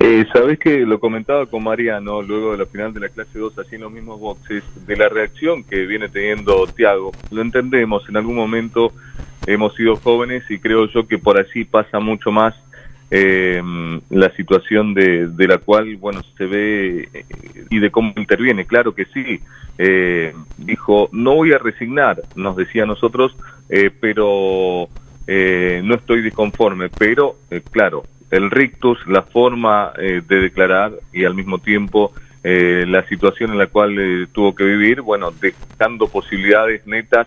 Eh, 0.00 0.24
Sabés 0.32 0.58
que 0.58 0.78
lo 0.80 1.00
comentaba 1.00 1.46
con 1.46 1.64
Mariano 1.64 2.22
luego 2.22 2.52
de 2.52 2.58
la 2.58 2.66
final 2.66 2.94
de 2.94 3.00
la 3.00 3.08
clase 3.08 3.38
2, 3.38 3.58
así 3.58 3.74
en 3.74 3.82
los 3.82 3.92
mismos 3.92 4.20
boxes, 4.20 4.62
de 4.86 4.96
la 4.96 5.08
reacción 5.08 5.64
que 5.64 5.86
viene 5.86 6.08
teniendo 6.08 6.66
Tiago. 6.68 7.12
Lo 7.30 7.42
entendemos, 7.42 8.08
en 8.08 8.16
algún 8.16 8.36
momento 8.36 8.92
hemos 9.46 9.74
sido 9.74 9.96
jóvenes 9.96 10.44
y 10.50 10.58
creo 10.58 10.86
yo 10.86 11.08
que 11.08 11.18
por 11.18 11.40
así 11.40 11.64
pasa 11.64 11.98
mucho 11.98 12.30
más 12.30 12.54
eh, 13.10 13.62
la 14.10 14.30
situación 14.36 14.92
de, 14.94 15.28
de, 15.28 15.48
la 15.48 15.58
cual, 15.58 15.96
bueno, 15.96 16.20
se 16.36 16.46
ve 16.46 17.08
eh, 17.14 17.24
y 17.70 17.78
de 17.78 17.90
cómo 17.90 18.12
interviene. 18.16 18.66
Claro 18.66 18.94
que 18.94 19.06
sí, 19.06 19.40
eh, 19.78 20.34
dijo, 20.58 21.08
no 21.12 21.34
voy 21.34 21.52
a 21.52 21.58
resignar, 21.58 22.20
nos 22.36 22.56
decía 22.56 22.82
a 22.82 22.86
nosotros, 22.86 23.34
eh, 23.68 23.90
pero 23.98 24.88
no 25.26 25.94
estoy 25.94 26.22
disconforme, 26.22 26.88
pero 26.88 27.36
claro, 27.70 28.04
el 28.30 28.50
rictus, 28.50 28.98
la 29.06 29.22
forma 29.22 29.92
de 29.96 30.36
declarar 30.40 30.92
y 31.12 31.24
al 31.24 31.34
mismo 31.34 31.58
tiempo 31.58 32.12
la 32.42 33.06
situación 33.08 33.52
en 33.52 33.58
la 33.58 33.66
cual 33.66 34.28
tuvo 34.32 34.54
que 34.54 34.64
vivir, 34.64 35.00
bueno, 35.02 35.32
dejando 35.32 36.08
posibilidades 36.08 36.86
netas 36.86 37.26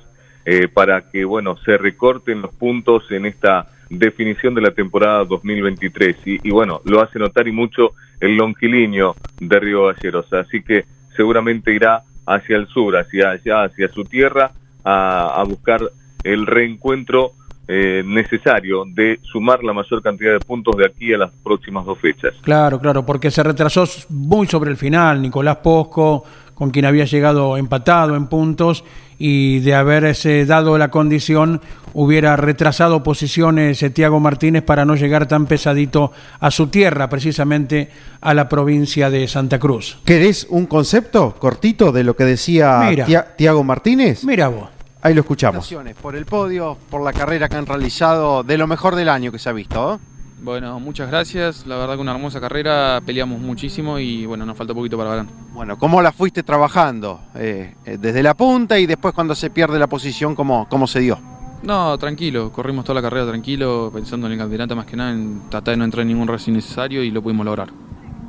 para 0.73 1.09
que, 1.09 1.25
bueno, 1.25 1.57
se 1.65 1.77
recorten 1.77 2.41
los 2.41 2.53
puntos 2.53 3.11
en 3.11 3.25
esta 3.25 3.67
definición 3.91 4.55
de 4.55 4.61
la 4.61 4.71
temporada 4.71 5.25
2023 5.25 6.15
y, 6.25 6.47
y 6.47 6.51
bueno, 6.51 6.81
lo 6.85 7.01
hace 7.01 7.19
notar 7.19 7.47
y 7.47 7.51
mucho 7.51 7.91
el 8.21 8.37
longilinio 8.37 9.15
de 9.39 9.59
Río 9.59 9.87
Galleros, 9.87 10.31
así 10.33 10.61
que 10.61 10.85
seguramente 11.15 11.73
irá 11.73 12.03
hacia 12.25 12.55
el 12.55 12.67
sur, 12.67 12.95
hacia 12.95 13.31
allá, 13.31 13.63
hacia 13.63 13.89
su 13.89 14.05
tierra, 14.05 14.51
a, 14.83 15.41
a 15.41 15.43
buscar 15.43 15.81
el 16.23 16.47
reencuentro 16.47 17.33
eh, 17.67 18.03
necesario 18.05 18.83
de 18.85 19.19
sumar 19.23 19.63
la 19.63 19.73
mayor 19.73 20.01
cantidad 20.01 20.33
de 20.33 20.39
puntos 20.39 20.75
de 20.77 20.85
aquí 20.85 21.13
a 21.13 21.17
las 21.17 21.31
próximas 21.43 21.85
dos 21.85 21.99
fechas. 21.99 22.33
Claro, 22.41 22.79
claro, 22.79 23.05
porque 23.05 23.31
se 23.31 23.43
retrasó 23.43 23.85
muy 24.09 24.47
sobre 24.47 24.71
el 24.71 24.77
final 24.77 25.21
Nicolás 25.21 25.57
Posco, 25.57 26.23
con 26.53 26.69
quien 26.69 26.85
había 26.85 27.05
llegado 27.05 27.57
empatado 27.57 28.15
en 28.15 28.27
puntos 28.27 28.83
y 29.17 29.59
de 29.59 29.75
haberse 29.75 30.45
dado 30.45 30.77
la 30.77 30.91
condición 30.91 31.61
hubiera 31.93 32.35
retrasado 32.35 33.03
posiciones 33.03 33.83
Tiago 33.93 34.19
Martínez 34.19 34.63
para 34.63 34.85
no 34.85 34.95
llegar 34.95 35.27
tan 35.27 35.45
pesadito 35.45 36.11
a 36.39 36.51
su 36.51 36.67
tierra, 36.67 37.09
precisamente 37.09 37.89
a 38.21 38.33
la 38.33 38.47
provincia 38.47 39.09
de 39.09 39.27
Santa 39.27 39.59
Cruz. 39.59 39.97
¿Querés 40.05 40.47
un 40.49 40.65
concepto 40.65 41.35
cortito 41.37 41.91
de 41.91 42.03
lo 42.03 42.15
que 42.15 42.25
decía 42.25 42.87
Tiago 43.37 43.63
Martínez? 43.63 44.23
Mira 44.23 44.47
vos. 44.47 44.69
Ahí 45.01 45.13
lo 45.13 45.21
escuchamos. 45.21 45.73
Por 46.01 46.15
el 46.15 46.25
podio, 46.25 46.77
por 46.89 47.01
la 47.03 47.11
carrera 47.11 47.49
que 47.49 47.57
han 47.57 47.65
realizado, 47.65 48.43
de 48.43 48.57
lo 48.57 48.67
mejor 48.67 48.95
del 48.95 49.09
año 49.09 49.31
que 49.31 49.39
se 49.39 49.49
ha 49.49 49.53
visto. 49.53 49.95
¿eh? 49.95 49.97
Bueno, 50.43 50.79
muchas 50.79 51.09
gracias. 51.09 51.65
La 51.65 51.75
verdad 51.77 51.95
que 51.95 52.01
una 52.01 52.13
hermosa 52.13 52.39
carrera, 52.39 53.01
peleamos 53.05 53.39
muchísimo 53.39 53.97
y 53.99 54.25
bueno, 54.25 54.45
nos 54.45 54.57
falta 54.57 54.73
poquito 54.73 54.97
para 54.97 55.11
ganar. 55.11 55.33
Bueno, 55.53 55.77
¿cómo 55.77 56.01
la 56.01 56.11
fuiste 56.11 56.43
trabajando? 56.43 57.19
Eh, 57.35 57.75
eh, 57.85 57.97
desde 57.99 58.21
la 58.21 58.35
punta 58.35 58.77
y 58.77 58.85
después 58.85 59.13
cuando 59.13 59.33
se 59.33 59.49
pierde 59.49 59.79
la 59.79 59.87
posición, 59.87 60.35
¿cómo, 60.35 60.67
cómo 60.69 60.85
se 60.87 60.99
dio? 60.99 61.19
No, 61.63 61.95
tranquilo, 61.99 62.51
corrimos 62.51 62.85
toda 62.85 62.95
la 62.95 63.07
carrera 63.07 63.27
tranquilo, 63.27 63.91
pensando 63.93 64.25
en 64.25 64.33
el 64.33 64.39
campeonato 64.39 64.75
más 64.75 64.87
que 64.87 64.97
nada, 64.97 65.11
en 65.11 65.41
tratar 65.49 65.73
de 65.73 65.77
no 65.77 65.85
entrar 65.85 66.01
en 66.01 66.07
ningún 66.07 66.27
racing 66.27 66.53
innecesario 66.53 67.03
y 67.03 67.11
lo 67.11 67.21
pudimos 67.21 67.45
lograr. 67.45 67.69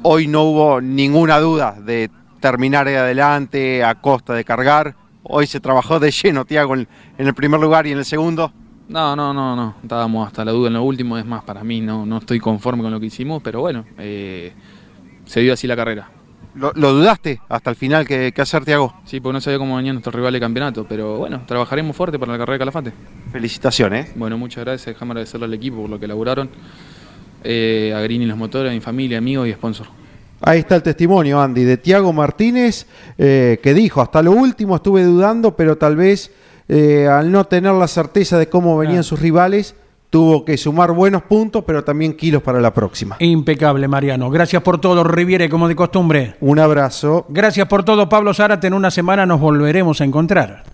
Hoy 0.03 0.27
no 0.27 0.43
hubo 0.43 0.81
ninguna 0.83 1.39
duda 1.39 1.77
de 1.81 2.11
terminar 2.41 2.87
de 2.87 2.99
adelante 2.99 3.85
a 3.85 3.95
costa 3.95 4.35
de 4.35 4.45
cargar. 4.45 4.97
Hoy 5.25 5.47
se 5.47 5.61
trabajó 5.61 6.01
de 6.01 6.11
lleno, 6.11 6.45
Tiago, 6.45 6.75
en 6.75 6.89
en 7.19 7.27
el 7.27 7.35
primer 7.35 7.61
lugar 7.61 7.87
y 7.87 7.93
en 7.93 7.99
el 7.99 8.05
segundo. 8.05 8.53
No, 8.89 9.17
no, 9.17 9.33
no, 9.33 9.57
no. 9.57 9.77
Estábamos 9.83 10.27
hasta 10.27 10.45
la 10.45 10.53
duda 10.53 10.69
en 10.69 10.75
lo 10.75 10.83
último. 10.83 11.17
Es 11.17 11.25
más, 11.25 11.45
para 11.45 11.63
mí 11.65 11.81
no, 11.81 12.05
no 12.05 12.19
estoy 12.19 12.41
conforme 12.41 12.83
con 12.83 12.93
lo 12.93 13.01
que 13.01 13.07
hicimos, 13.07 13.43
pero 13.43 13.61
bueno, 13.61 13.85
eh, 13.99 14.53
se 15.25 15.41
dio 15.41 15.53
así 15.53 15.67
la 15.67 15.77
carrera. 15.77 16.11
¿Lo, 16.55 16.73
lo 16.75 16.93
dudaste 16.93 17.41
hasta 17.49 17.71
el 17.71 17.77
final 17.77 18.07
que, 18.07 18.33
que 18.33 18.43
hacer, 18.43 18.65
Tiago? 18.65 18.95
Sí, 19.05 19.21
porque 19.21 19.35
no 19.35 19.41
sabía 19.41 19.59
cómo 19.59 19.77
venía 19.77 19.93
nuestro 19.93 20.13
rival 20.13 20.35
de 20.35 20.41
campeonato, 20.41 20.85
pero 20.87 21.17
bueno, 21.17 21.43
trabajaremos 21.47 21.97
fuerte 21.97 22.19
para 22.19 22.33
la 22.33 22.39
carrera 22.39 22.55
de 22.55 22.59
Calafate. 22.59 22.93
Felicitaciones. 23.31 24.13
Bueno, 24.17 24.37
muchas 24.37 24.65
gracias. 24.65 24.95
Déjame 24.95 25.13
agradecerle 25.13 25.47
al 25.47 25.55
equipo 25.55 25.81
por 25.81 25.89
lo 25.89 25.99
que 25.99 26.05
elaboraron. 26.05 26.51
Eh, 27.45 27.95
a 27.97 28.01
Green 28.01 28.23
y 28.23 28.27
los 28.27 28.37
motores, 28.37 28.71
a 28.71 28.75
mi 28.75 28.81
familia, 28.81 29.19
amigos 29.19 29.49
y 29.49 29.53
sponsor. 29.53 29.87
Ahí 30.43 30.61
está 30.61 30.77
el 30.77 30.83
testimonio, 30.83 31.41
Andy, 31.41 31.65
de 31.65 31.77
Tiago 31.77 32.13
Martínez, 32.13 32.87
eh, 33.19 33.61
que 33.63 33.75
dijo, 33.75 34.01
hasta 34.01 34.23
lo 34.23 34.33
último 34.33 34.77
estuve 34.77 35.05
dudando, 35.05 35.57
pero 35.57 35.79
tal 35.79 35.97
vez 35.97 36.33
eh, 36.69 37.07
al 37.07 37.31
no 37.31 37.45
tener 37.45 37.73
la 37.73 37.89
certeza 37.89 38.39
de 38.39 38.49
cómo 38.49 38.77
venían 38.77 39.05
sus 39.05 39.21
rivales, 39.21 39.75
tuvo 40.11 40.45
que 40.45 40.57
sumar 40.57 40.93
buenos 40.93 41.23
puntos, 41.23 41.65
pero 41.67 41.85
también 41.85 42.15
kilos 42.15 42.43
para 42.43 42.61
la 42.61 42.75
próxima. 42.75 43.17
Impecable, 43.19 43.89
Mariano. 43.89 44.31
Gracias 44.31 44.63
por 44.63 44.81
todo, 44.81 45.05
Riviere, 45.05 45.49
como 45.49 45.69
de 45.69 45.77
costumbre. 45.77 46.35
Un 46.41 46.59
abrazo. 46.59 47.25
Gracias 47.29 47.67
por 47.69 47.85
todo, 47.85 48.09
Pablo 48.09 48.35
Zárate. 48.35 48.67
En 48.67 48.75
una 48.75 48.91
semana 48.91 49.25
nos 49.27 49.41
volveremos 49.41 50.01
a 50.01 50.05
encontrar. 50.05 50.65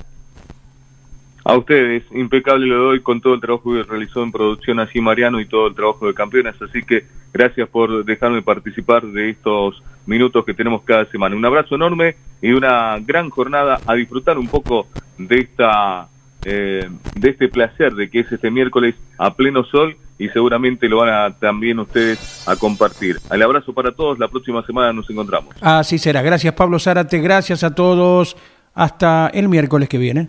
A 1.49 1.57
ustedes, 1.57 2.03
impecable 2.13 2.67
lo 2.67 2.77
doy 2.77 3.01
con 3.01 3.23
todo 3.23 3.33
el 3.33 3.41
trabajo 3.41 3.73
que 3.73 3.83
realizó 3.83 4.23
en 4.23 4.31
producción 4.31 4.81
así 4.81 5.01
Mariano 5.01 5.41
y 5.41 5.47
todo 5.47 5.69
el 5.69 5.75
trabajo 5.75 6.07
de 6.07 6.13
campeones, 6.13 6.61
así 6.61 6.83
que 6.83 7.07
gracias 7.33 7.67
por 7.71 8.05
dejarme 8.05 8.43
participar 8.43 9.07
de 9.07 9.31
estos 9.31 9.83
minutos 10.05 10.45
que 10.45 10.53
tenemos 10.53 10.83
cada 10.83 11.07
semana. 11.07 11.35
Un 11.35 11.47
abrazo 11.47 11.77
enorme 11.77 12.17
y 12.43 12.53
una 12.53 12.99
gran 12.99 13.31
jornada 13.31 13.81
a 13.87 13.95
disfrutar 13.95 14.37
un 14.37 14.47
poco 14.47 14.89
de 15.17 15.39
esta 15.39 16.09
eh, 16.45 16.87
de 17.17 17.31
este 17.31 17.49
placer 17.49 17.95
de 17.95 18.11
que 18.11 18.21
es 18.21 18.31
este 18.31 18.51
miércoles 18.51 18.95
a 19.17 19.33
pleno 19.33 19.65
sol 19.65 19.97
y 20.19 20.29
seguramente 20.29 20.87
lo 20.87 20.99
van 20.99 21.09
a 21.09 21.35
también 21.35 21.79
ustedes 21.79 22.47
a 22.47 22.57
compartir. 22.57 23.21
El 23.31 23.41
abrazo 23.41 23.73
para 23.73 23.93
todos, 23.93 24.19
la 24.19 24.29
próxima 24.29 24.63
semana 24.67 24.93
nos 24.93 25.09
encontramos. 25.09 25.57
Así 25.63 25.97
será. 25.97 26.21
Gracias, 26.21 26.53
Pablo 26.53 26.79
Zárate. 26.79 27.19
Gracias 27.21 27.65
a 27.65 27.75
todos. 27.75 28.37
Hasta 28.75 29.31
el 29.33 29.49
miércoles 29.49 29.89
que 29.89 29.97
viene. 29.97 30.29